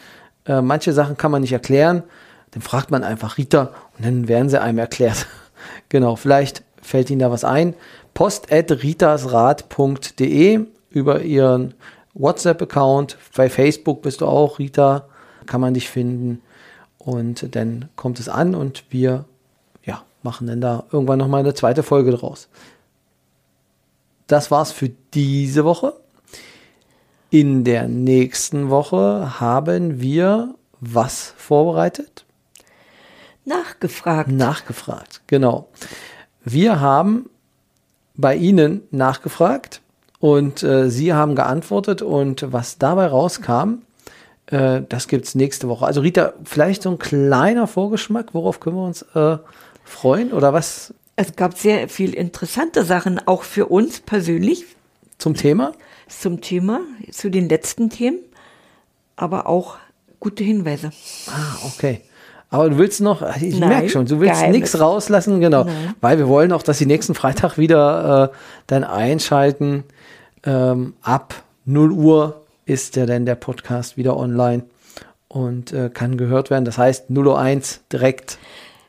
[0.46, 2.04] Äh, manche Sachen kann man nicht erklären.
[2.52, 5.26] Dann fragt man einfach Rita und dann werden sie einem erklärt.
[5.88, 7.74] genau, vielleicht fällt Ihnen da was ein.
[8.14, 10.60] Post at ritasrat.de
[10.90, 11.74] über Ihren
[12.14, 13.16] WhatsApp-Account.
[13.36, 15.06] Bei Facebook bist du auch, Rita,
[15.46, 16.42] kann man dich finden.
[16.98, 19.24] Und dann kommt es an und wir
[19.84, 22.48] ja, machen dann da irgendwann nochmal eine zweite Folge draus.
[24.26, 25.94] Das war's für diese Woche.
[27.30, 32.24] In der nächsten Woche haben wir was vorbereitet?
[33.44, 34.30] Nachgefragt.
[34.30, 35.68] Nachgefragt, genau.
[36.44, 37.28] Wir haben
[38.14, 39.80] bei Ihnen nachgefragt
[40.18, 43.82] und äh, Sie haben geantwortet und was dabei rauskam,
[44.46, 45.86] äh, das gibt's nächste Woche.
[45.86, 49.38] Also Rita, vielleicht so ein kleiner Vorgeschmack, worauf können wir uns äh,
[49.84, 54.64] freuen oder was Es gab sehr viel interessante Sachen, auch für uns persönlich,
[55.18, 55.72] zum Thema?
[56.08, 56.80] zum Thema,
[57.10, 58.18] zu den letzten Themen,
[59.16, 59.76] aber auch
[60.20, 60.90] gute Hinweise.
[61.26, 62.02] Ah, okay.
[62.50, 65.64] Aber du willst noch, ich Nein, merke schon, du willst nichts rauslassen, genau.
[65.64, 65.94] Nein.
[66.00, 68.36] Weil wir wollen auch, dass Sie nächsten Freitag wieder äh,
[68.66, 69.84] dann einschalten.
[70.44, 74.64] Ähm, ab 0 Uhr ist ja dann der Podcast wieder online
[75.28, 76.64] und äh, kann gehört werden.
[76.64, 78.38] Das heißt 0.01 Uhr direkt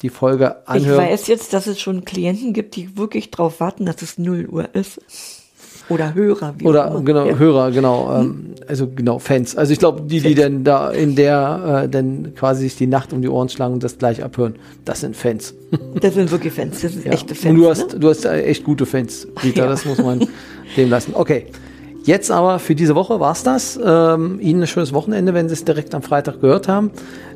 [0.01, 1.05] die Folge Ich anhören.
[1.05, 4.74] weiß jetzt, dass es schon Klienten gibt, die wirklich darauf warten, dass es 0 Uhr
[4.74, 5.01] ist.
[5.90, 6.54] Oder Hörer.
[6.58, 7.02] Wie Oder immer.
[7.02, 7.38] genau, ja.
[7.38, 8.10] Hörer, genau.
[8.10, 8.22] Hm?
[8.22, 9.56] Ähm, also genau, Fans.
[9.56, 13.12] Also ich glaube, die, die denn da in der, äh, denn quasi sich die Nacht
[13.12, 15.56] um die Ohren schlagen und das gleich abhören, das sind Fans.
[16.02, 17.12] Das sind wirklich Fans, das sind ja.
[17.12, 17.52] echte Fans.
[17.52, 18.00] Und du hast, ne?
[18.00, 19.68] du hast äh, echt gute Fans, Rita, ja.
[19.68, 20.28] das muss man
[20.78, 21.14] dem lassen.
[21.16, 21.48] Okay.
[22.06, 23.78] Jetzt aber für diese Woche war's das.
[23.84, 26.92] Ähm, Ihnen ein schönes Wochenende, wenn Sie es direkt am Freitag gehört haben.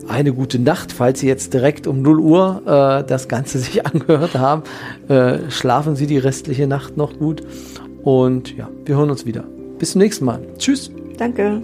[0.07, 4.35] Eine gute Nacht, falls Sie jetzt direkt um 0 Uhr äh, das Ganze sich angehört
[4.35, 4.63] haben.
[5.09, 7.43] Äh, schlafen Sie die restliche Nacht noch gut
[8.03, 9.43] und ja, wir hören uns wieder.
[9.79, 10.41] Bis zum nächsten Mal.
[10.57, 10.91] Tschüss.
[11.17, 11.61] Danke.